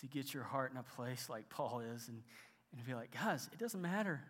To 0.00 0.06
get 0.06 0.34
your 0.34 0.42
heart 0.42 0.72
in 0.72 0.78
a 0.78 0.82
place 0.82 1.28
like 1.28 1.48
Paul 1.48 1.80
is 1.94 2.08
and, 2.08 2.22
and 2.72 2.84
be 2.84 2.94
like, 2.94 3.12
guys, 3.12 3.48
it 3.52 3.58
doesn't 3.58 3.80
matter. 3.80 4.20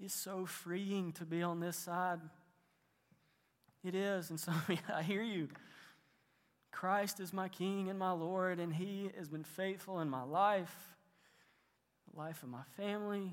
It's 0.00 0.14
so 0.14 0.46
freeing 0.46 1.12
to 1.12 1.24
be 1.24 1.42
on 1.42 1.60
this 1.60 1.76
side. 1.76 2.18
It 3.84 3.94
is. 3.94 4.30
And 4.30 4.40
so 4.40 4.52
I 4.94 5.02
hear 5.02 5.22
you. 5.22 5.48
Christ 6.72 7.20
is 7.20 7.32
my 7.32 7.48
King 7.48 7.90
and 7.90 7.98
my 7.98 8.12
Lord, 8.12 8.58
and 8.58 8.74
He 8.74 9.10
has 9.16 9.28
been 9.28 9.44
faithful 9.44 10.00
in 10.00 10.08
my 10.08 10.22
life, 10.24 10.74
the 12.10 12.18
life 12.18 12.42
of 12.42 12.48
my 12.48 12.62
family. 12.76 13.32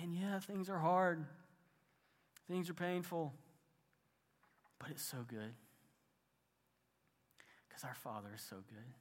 And 0.00 0.14
yeah, 0.14 0.38
things 0.38 0.68
are 0.68 0.78
hard, 0.78 1.24
things 2.48 2.70
are 2.70 2.74
painful, 2.74 3.32
but 4.78 4.90
it's 4.90 5.02
so 5.02 5.18
good 5.26 5.54
because 7.68 7.84
our 7.84 7.94
Father 7.94 8.28
is 8.34 8.42
so 8.42 8.56
good. 8.56 8.94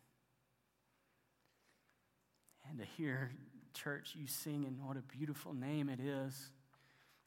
And 2.69 2.79
to 2.79 2.85
hear 2.85 3.31
church, 3.73 4.15
you 4.15 4.27
sing, 4.27 4.65
and 4.65 4.77
what 4.85 4.97
a 4.97 5.01
beautiful 5.01 5.53
name 5.53 5.89
it 5.89 5.99
is 5.99 6.51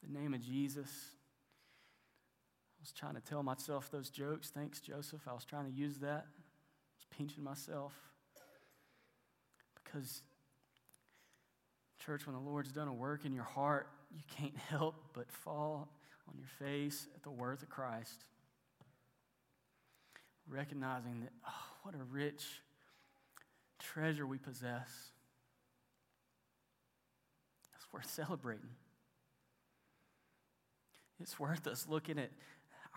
the 0.07 0.19
name 0.19 0.35
of 0.35 0.41
Jesus. 0.41 0.89
I 2.79 2.81
was 2.81 2.93
trying 2.93 3.15
to 3.15 3.21
tell 3.21 3.43
myself 3.43 3.91
those 3.91 4.11
jokes. 4.11 4.51
Thanks, 4.51 4.81
Joseph. 4.81 5.23
I 5.29 5.33
was 5.33 5.45
trying 5.45 5.65
to 5.65 5.73
use 5.73 5.99
that. 5.99 6.27
I 6.27 6.95
was 6.97 7.07
pinching 7.17 7.43
myself. 7.43 7.95
Because 9.83 10.23
Church, 12.05 12.27
when 12.27 12.35
the 12.35 12.41
Lord's 12.41 12.71
done 12.71 12.89
a 12.89 12.93
work 12.93 13.25
in 13.25 13.33
your 13.33 13.45
heart, 13.45 13.89
you 14.15 14.23
can't 14.37 14.57
help 14.69 14.95
but 15.15 15.31
fall 15.31 15.89
on 16.29 16.35
your 16.37 16.69
face 16.69 17.07
at 17.15 17.23
the 17.23 17.31
worth 17.31 17.63
of 17.63 17.71
Christ. 17.71 18.25
Recognizing 20.49 21.21
that, 21.21 21.33
oh, 21.49 21.65
what 21.83 21.95
a 21.95 22.05
rich 22.05 22.45
treasure 23.79 24.27
we 24.27 24.37
possess. 24.37 24.89
It's 27.75 27.91
worth 27.93 28.11
celebrating. 28.11 28.69
It's 31.21 31.41
worth 31.41 31.67
us 31.67 31.87
looking 31.89 32.19
at 32.19 32.31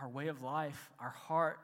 our 0.01 0.09
way 0.09 0.27
of 0.27 0.41
life, 0.41 0.89
our 0.99 1.11
heart, 1.11 1.59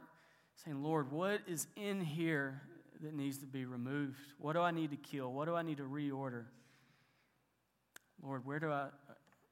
saying, 0.63 0.81
Lord, 0.81 1.11
what 1.11 1.41
is 1.47 1.67
in 1.75 1.99
here 1.99 2.61
that 3.01 3.13
needs 3.13 3.39
to 3.39 3.45
be 3.45 3.65
removed? 3.65 4.33
What 4.37 4.53
do 4.53 4.61
I 4.61 4.71
need 4.71 4.91
to 4.91 4.97
kill? 4.97 5.33
What 5.33 5.45
do 5.45 5.55
I 5.55 5.61
need 5.61 5.77
to 5.77 5.83
reorder? 5.83 6.45
Lord, 8.23 8.45
where 8.45 8.59
do 8.59 8.71
I, 8.71 8.87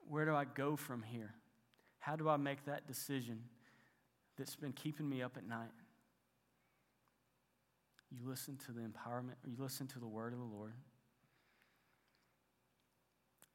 where 0.08 0.24
do 0.24 0.34
I 0.34 0.44
go 0.44 0.76
from 0.76 1.02
here? 1.02 1.34
How 1.98 2.16
do 2.16 2.28
I 2.28 2.36
make 2.36 2.64
that 2.64 2.86
decision 2.86 3.38
that's 4.38 4.56
been 4.56 4.72
keeping 4.72 5.08
me 5.08 5.22
up 5.22 5.36
at 5.36 5.46
night? 5.46 5.70
You 8.10 8.28
listen 8.28 8.56
to 8.66 8.72
the 8.72 8.80
empowerment, 8.80 9.36
you 9.46 9.56
listen 9.58 9.86
to 9.88 9.98
the 9.98 10.08
word 10.08 10.32
of 10.32 10.38
the 10.38 10.44
Lord. 10.44 10.72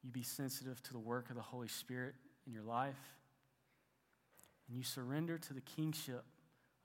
You 0.04 0.10
be 0.10 0.22
sensitive 0.22 0.82
to 0.84 0.92
the 0.92 0.98
work 0.98 1.30
of 1.30 1.36
the 1.36 1.42
Holy 1.42 1.68
Spirit 1.68 2.14
in 2.46 2.52
your 2.52 2.62
life. 2.62 2.96
And 4.68 4.76
you 4.76 4.84
surrender 4.84 5.38
to 5.38 5.54
the 5.54 5.60
kingship 5.60 6.24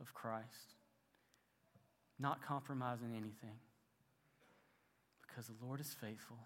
of 0.01 0.13
Christ, 0.13 0.75
not 2.19 2.41
compromising 2.45 3.11
anything. 3.11 3.59
Because 5.27 5.47
the 5.47 5.65
Lord 5.65 5.79
is 5.79 5.95
faithful 5.99 6.37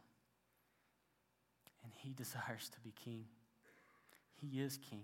and 1.88 1.94
he 2.04 2.14
desires 2.16 2.70
to 2.74 2.80
be 2.82 2.94
king. 3.04 3.26
He 4.42 4.60
is 4.60 4.78
king. 4.78 5.04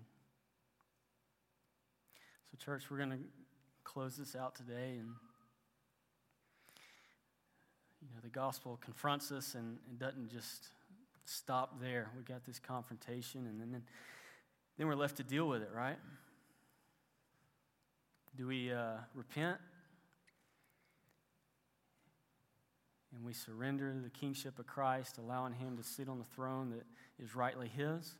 So, 2.51 2.57
church, 2.63 2.83
we're 2.91 2.97
going 2.97 3.11
to 3.11 3.17
close 3.83 4.17
this 4.17 4.35
out 4.35 4.55
today. 4.55 4.97
And, 4.99 5.09
you 8.01 8.09
know, 8.13 8.19
the 8.21 8.29
gospel 8.29 8.77
confronts 8.83 9.31
us 9.31 9.55
and, 9.55 9.77
and 9.89 9.97
doesn't 9.97 10.29
just 10.29 10.67
stop 11.25 11.81
there. 11.81 12.09
We 12.15 12.23
got 12.23 12.45
this 12.45 12.59
confrontation, 12.59 13.47
and 13.47 13.59
then, 13.59 13.81
then 14.77 14.87
we're 14.87 14.95
left 14.95 15.17
to 15.17 15.23
deal 15.23 15.47
with 15.47 15.61
it, 15.61 15.69
right? 15.73 15.97
Do 18.35 18.47
we 18.47 18.71
uh, 18.71 18.97
repent? 19.15 19.57
And 23.13 23.23
we 23.23 23.33
surrender 23.33 23.93
the 24.03 24.09
kingship 24.09 24.57
of 24.57 24.65
Christ, 24.65 25.17
allowing 25.17 25.53
Him 25.53 25.77
to 25.77 25.83
sit 25.83 26.09
on 26.09 26.17
the 26.17 26.25
throne 26.25 26.71
that 26.71 26.83
is 27.23 27.35
rightly 27.35 27.67
His? 27.67 28.15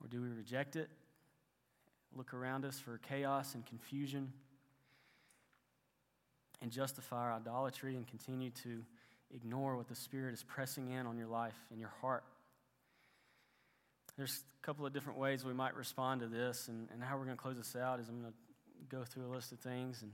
Or 0.00 0.08
do 0.08 0.20
we 0.20 0.28
reject 0.28 0.76
it, 0.76 0.88
look 2.14 2.34
around 2.34 2.64
us 2.64 2.78
for 2.78 2.98
chaos 2.98 3.54
and 3.54 3.64
confusion, 3.64 4.32
and 6.60 6.70
justify 6.70 7.22
our 7.22 7.32
idolatry 7.34 7.96
and 7.96 8.06
continue 8.06 8.50
to 8.50 8.82
ignore 9.32 9.76
what 9.76 9.88
the 9.88 9.94
Spirit 9.94 10.34
is 10.34 10.42
pressing 10.42 10.90
in 10.90 11.06
on 11.06 11.16
your 11.16 11.28
life 11.28 11.56
and 11.70 11.78
your 11.78 11.92
heart? 12.00 12.24
There's 14.16 14.42
a 14.62 14.66
couple 14.66 14.86
of 14.86 14.92
different 14.92 15.18
ways 15.18 15.44
we 15.44 15.54
might 15.54 15.74
respond 15.74 16.20
to 16.20 16.26
this, 16.26 16.68
and, 16.68 16.88
and 16.92 17.02
how 17.02 17.16
we're 17.16 17.24
going 17.24 17.36
to 17.36 17.42
close 17.42 17.56
this 17.56 17.76
out 17.76 18.00
is 18.00 18.08
I'm 18.08 18.20
going 18.20 18.32
to 18.32 18.96
go 18.96 19.04
through 19.04 19.26
a 19.26 19.32
list 19.32 19.52
of 19.52 19.60
things 19.60 20.02
and 20.02 20.12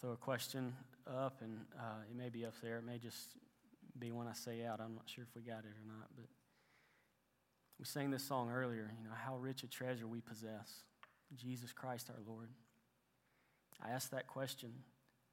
throw 0.00 0.12
a 0.12 0.16
question 0.16 0.74
up, 1.06 1.40
and 1.42 1.58
uh, 1.78 2.02
it 2.10 2.16
may 2.16 2.28
be 2.28 2.44
up 2.44 2.54
there. 2.62 2.78
It 2.78 2.84
may 2.84 2.98
just 2.98 3.36
be 3.98 4.12
one 4.12 4.26
I 4.26 4.32
say 4.32 4.64
out. 4.64 4.80
I'm 4.80 4.94
not 4.94 5.04
sure 5.06 5.24
if 5.28 5.34
we 5.34 5.42
got 5.42 5.60
it 5.60 5.72
or 5.76 5.86
not, 5.86 6.08
but 6.16 6.26
we 7.78 7.84
sang 7.84 8.10
this 8.10 8.22
song 8.22 8.50
earlier. 8.50 8.90
You 8.98 9.08
know 9.08 9.14
how 9.14 9.36
rich 9.36 9.62
a 9.62 9.68
treasure 9.68 10.06
we 10.06 10.20
possess, 10.20 10.82
Jesus 11.36 11.72
Christ 11.72 12.10
our 12.10 12.20
Lord. 12.26 12.48
I 13.82 13.90
asked 13.90 14.10
that 14.10 14.26
question: 14.26 14.72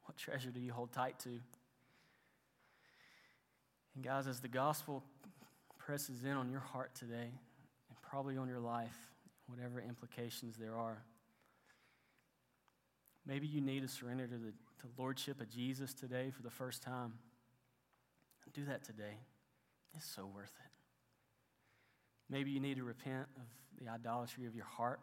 What 0.05 0.18
treasure 0.18 0.51
do 0.51 0.59
you 0.59 0.74
hold 0.74 0.91
tight 0.91 1.20
to? 1.20 1.30
And 3.95 4.03
guys, 4.03 4.28
as 4.28 4.39
the 4.39 4.47
gospel 4.47 5.03
presses 5.78 6.24
in 6.24 6.32
on 6.32 6.49
your 6.49 6.62
heart 6.62 6.95
today, 6.95 7.32
and 7.89 8.01
probably 8.01 8.38
on 8.38 8.47
your 8.47 8.59
life, 8.59 8.97
whatever 9.47 9.82
implications 9.82 10.57
there 10.57 10.76
are. 10.76 11.03
Maybe 13.26 13.47
you 13.47 13.61
need 13.61 13.82
to 13.82 13.88
surrender 13.88 14.28
to 14.28 14.38
the 14.38 14.53
to 14.82 14.88
lordship 14.97 15.39
of 15.39 15.49
Jesus 15.49 15.93
today 15.93 16.32
for 16.36 16.41
the 16.41 16.49
first 16.49 16.82
time. 16.82 17.13
Do 18.53 18.65
that 18.65 18.84
today. 18.84 19.19
It's 19.95 20.05
so 20.05 20.26
worth 20.26 20.51
it. 20.65 20.72
Maybe 22.30 22.51
you 22.51 22.59
need 22.59 22.78
to 22.78 22.84
repent 22.84 23.28
of 23.38 23.43
the 23.80 23.89
idolatry 23.89 24.45
of 24.45 24.55
your 24.55 24.65
heart. 24.65 24.99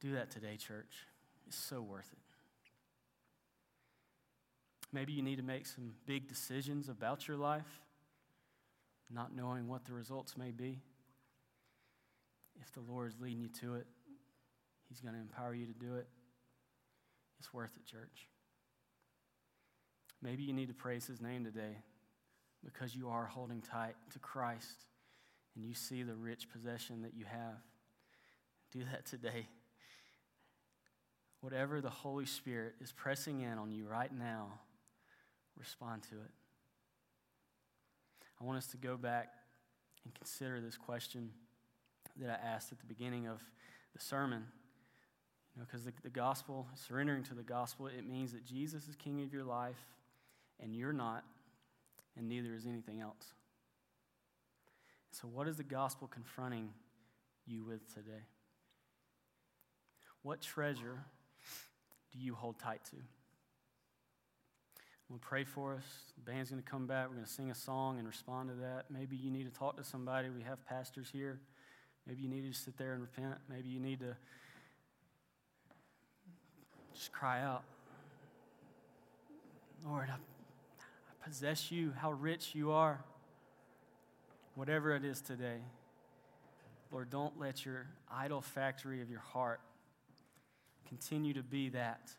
Do 0.00 0.14
that 0.14 0.30
today, 0.30 0.56
church. 0.56 1.06
It's 1.46 1.56
so 1.56 1.80
worth 1.80 2.08
it. 2.12 2.18
Maybe 4.92 5.12
you 5.12 5.22
need 5.22 5.36
to 5.36 5.44
make 5.44 5.66
some 5.66 5.92
big 6.06 6.26
decisions 6.28 6.88
about 6.88 7.28
your 7.28 7.36
life, 7.36 7.80
not 9.08 9.34
knowing 9.34 9.68
what 9.68 9.84
the 9.84 9.92
results 9.92 10.36
may 10.36 10.50
be. 10.50 10.80
If 12.60 12.72
the 12.72 12.80
Lord 12.80 13.12
is 13.12 13.20
leading 13.20 13.40
you 13.40 13.48
to 13.60 13.76
it, 13.76 13.86
He's 14.88 15.00
going 15.00 15.14
to 15.14 15.20
empower 15.20 15.54
you 15.54 15.66
to 15.66 15.72
do 15.72 15.94
it. 15.94 16.08
It's 17.40 17.54
worth 17.54 17.70
it, 17.74 17.86
church. 17.86 18.28
Maybe 20.22 20.42
you 20.42 20.52
need 20.52 20.68
to 20.68 20.74
praise 20.74 21.06
his 21.06 21.22
name 21.22 21.42
today 21.42 21.78
because 22.62 22.94
you 22.94 23.08
are 23.08 23.24
holding 23.24 23.62
tight 23.62 23.94
to 24.12 24.18
Christ 24.18 24.84
and 25.56 25.64
you 25.64 25.72
see 25.72 26.02
the 26.02 26.14
rich 26.14 26.48
possession 26.52 27.00
that 27.02 27.14
you 27.14 27.24
have. 27.24 27.56
Do 28.72 28.84
that 28.92 29.06
today. 29.06 29.48
Whatever 31.40 31.80
the 31.80 31.88
Holy 31.88 32.26
Spirit 32.26 32.74
is 32.82 32.92
pressing 32.92 33.40
in 33.40 33.56
on 33.56 33.72
you 33.72 33.86
right 33.86 34.12
now, 34.12 34.60
respond 35.58 36.02
to 36.10 36.16
it. 36.16 36.30
I 38.38 38.44
want 38.44 38.58
us 38.58 38.66
to 38.68 38.76
go 38.76 38.98
back 38.98 39.32
and 40.04 40.14
consider 40.14 40.60
this 40.60 40.76
question 40.76 41.30
that 42.18 42.28
I 42.28 42.46
asked 42.46 42.70
at 42.70 42.78
the 42.78 42.86
beginning 42.86 43.26
of 43.26 43.42
the 43.94 44.00
sermon 44.00 44.44
because 45.58 45.84
the, 45.84 45.92
the 46.02 46.10
gospel, 46.10 46.66
surrendering 46.74 47.22
to 47.24 47.34
the 47.34 47.42
gospel, 47.42 47.86
it 47.86 48.08
means 48.08 48.32
that 48.32 48.44
Jesus 48.44 48.88
is 48.88 48.96
king 48.96 49.22
of 49.22 49.32
your 49.32 49.44
life 49.44 49.80
and 50.60 50.74
you're 50.74 50.92
not, 50.92 51.24
and 52.16 52.28
neither 52.28 52.54
is 52.54 52.66
anything 52.66 53.00
else. 53.00 53.32
So, 55.12 55.26
what 55.26 55.48
is 55.48 55.56
the 55.56 55.64
gospel 55.64 56.08
confronting 56.08 56.70
you 57.46 57.64
with 57.64 57.92
today? 57.92 58.22
What 60.22 60.40
treasure 60.40 60.98
do 62.12 62.18
you 62.18 62.34
hold 62.34 62.58
tight 62.58 62.84
to? 62.90 62.96
We'll 65.08 65.18
pray 65.18 65.42
for 65.42 65.74
us. 65.74 65.82
The 66.16 66.30
band's 66.30 66.50
going 66.50 66.62
to 66.62 66.68
come 66.68 66.86
back. 66.86 67.08
We're 67.08 67.14
going 67.14 67.26
to 67.26 67.32
sing 67.32 67.50
a 67.50 67.54
song 67.54 67.98
and 67.98 68.06
respond 68.06 68.48
to 68.50 68.54
that. 68.56 68.84
Maybe 68.90 69.16
you 69.16 69.30
need 69.30 69.52
to 69.52 69.58
talk 69.58 69.76
to 69.78 69.84
somebody. 69.84 70.30
We 70.30 70.42
have 70.42 70.64
pastors 70.66 71.08
here. 71.12 71.40
Maybe 72.06 72.22
you 72.22 72.28
need 72.28 72.52
to 72.52 72.56
sit 72.56 72.78
there 72.78 72.92
and 72.92 73.02
repent. 73.02 73.34
Maybe 73.48 73.68
you 73.68 73.80
need 73.80 73.98
to 74.00 74.16
just 77.00 77.12
cry 77.12 77.40
out, 77.40 77.62
Lord, 79.86 80.10
I, 80.10 80.16
I 80.16 81.26
possess 81.26 81.72
you, 81.72 81.94
how 81.96 82.12
rich 82.12 82.50
you 82.54 82.72
are. 82.72 83.02
Whatever 84.54 84.94
it 84.94 85.02
is 85.02 85.22
today, 85.22 85.60
Lord, 86.92 87.08
don't 87.08 87.40
let 87.40 87.64
your 87.64 87.86
idol 88.12 88.42
factory 88.42 89.00
of 89.00 89.08
your 89.08 89.20
heart 89.20 89.60
continue 90.88 91.32
to 91.32 91.42
be 91.42 91.70
that. 91.70 92.12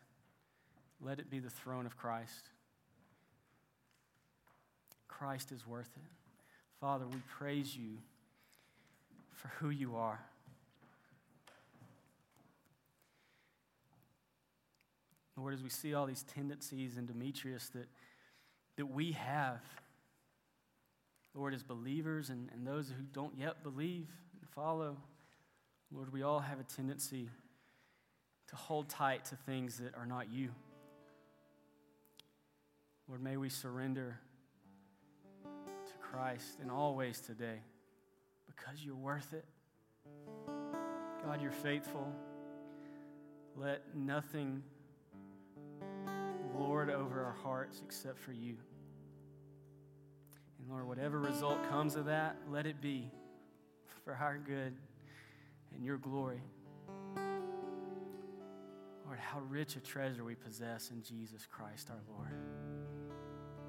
Let 1.00 1.20
it 1.20 1.30
be 1.30 1.38
the 1.38 1.50
throne 1.50 1.86
of 1.86 1.96
Christ. 1.96 2.48
Christ 5.06 5.52
is 5.52 5.64
worth 5.64 5.90
it. 5.94 6.10
Father, 6.80 7.06
we 7.06 7.18
praise 7.38 7.76
you 7.76 7.98
for 9.30 9.46
who 9.60 9.70
you 9.70 9.94
are. 9.94 10.18
Lord, 15.36 15.54
as 15.54 15.62
we 15.62 15.70
see 15.70 15.94
all 15.94 16.06
these 16.06 16.24
tendencies 16.24 16.98
in 16.98 17.06
Demetrius 17.06 17.68
that, 17.70 17.88
that 18.76 18.86
we 18.86 19.12
have, 19.12 19.60
Lord, 21.34 21.54
as 21.54 21.62
believers 21.62 22.28
and, 22.28 22.50
and 22.52 22.66
those 22.66 22.88
who 22.88 23.02
don't 23.12 23.36
yet 23.38 23.62
believe 23.62 24.08
and 24.38 24.48
follow, 24.50 24.98
Lord, 25.90 26.12
we 26.12 26.22
all 26.22 26.40
have 26.40 26.60
a 26.60 26.64
tendency 26.64 27.30
to 28.48 28.56
hold 28.56 28.88
tight 28.88 29.24
to 29.26 29.36
things 29.36 29.78
that 29.78 29.94
are 29.94 30.06
not 30.06 30.30
you. 30.30 30.50
Lord, 33.08 33.22
may 33.22 33.36
we 33.36 33.48
surrender 33.48 34.18
to 35.44 35.98
Christ 36.00 36.58
in 36.62 36.70
all 36.70 36.94
ways 36.94 37.20
today 37.20 37.60
because 38.46 38.84
you're 38.84 38.94
worth 38.94 39.32
it. 39.32 39.44
God, 41.24 41.40
you're 41.40 41.50
faithful. 41.50 42.12
Let 43.56 43.94
nothing 43.94 44.62
lord 46.62 46.90
over 46.90 47.24
our 47.24 47.36
hearts 47.42 47.82
except 47.84 48.18
for 48.18 48.32
you. 48.32 48.56
And 50.58 50.70
Lord, 50.70 50.86
whatever 50.86 51.18
result 51.18 51.58
comes 51.68 51.96
of 51.96 52.06
that, 52.06 52.36
let 52.50 52.66
it 52.66 52.80
be 52.80 53.10
for 54.04 54.14
our 54.14 54.38
good 54.38 54.74
and 55.74 55.84
your 55.84 55.98
glory. 55.98 56.40
Lord, 59.04 59.18
how 59.18 59.40
rich 59.48 59.76
a 59.76 59.80
treasure 59.80 60.24
we 60.24 60.34
possess 60.34 60.90
in 60.90 61.02
Jesus 61.02 61.46
Christ 61.50 61.90
our 61.90 62.00
Lord. 62.08 62.32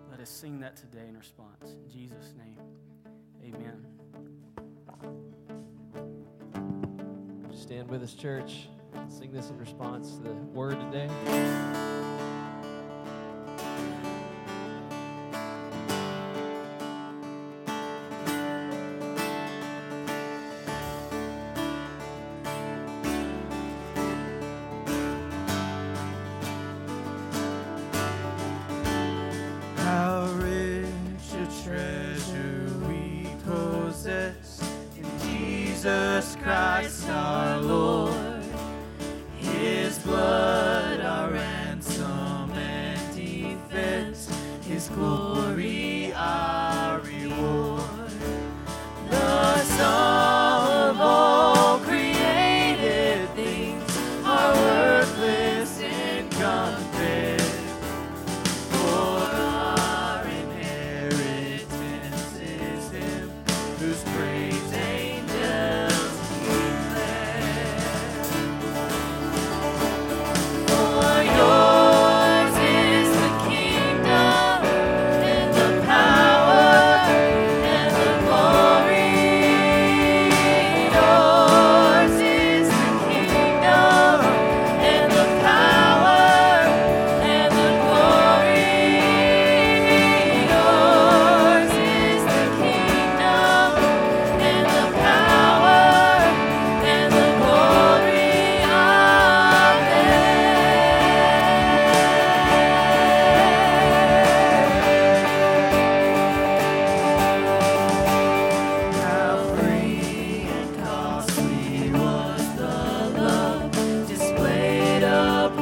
Let 0.09 0.19
us 0.19 0.29
sing 0.29 0.59
that 0.59 0.75
today 0.75 1.07
in 1.09 1.17
response. 1.17 1.71
In 1.71 1.89
Jesus' 1.89 2.33
name, 2.37 2.59
amen. 3.43 3.85
Stand 7.53 7.89
with 7.89 8.03
us, 8.03 8.13
church. 8.13 8.67
Sing 9.07 9.31
this 9.31 9.49
in 9.49 9.57
response 9.57 10.17
to 10.17 10.23
the 10.23 10.33
word 10.33 10.79
today. 10.91 11.09
Our 37.09 37.61
Lord. 37.61 38.02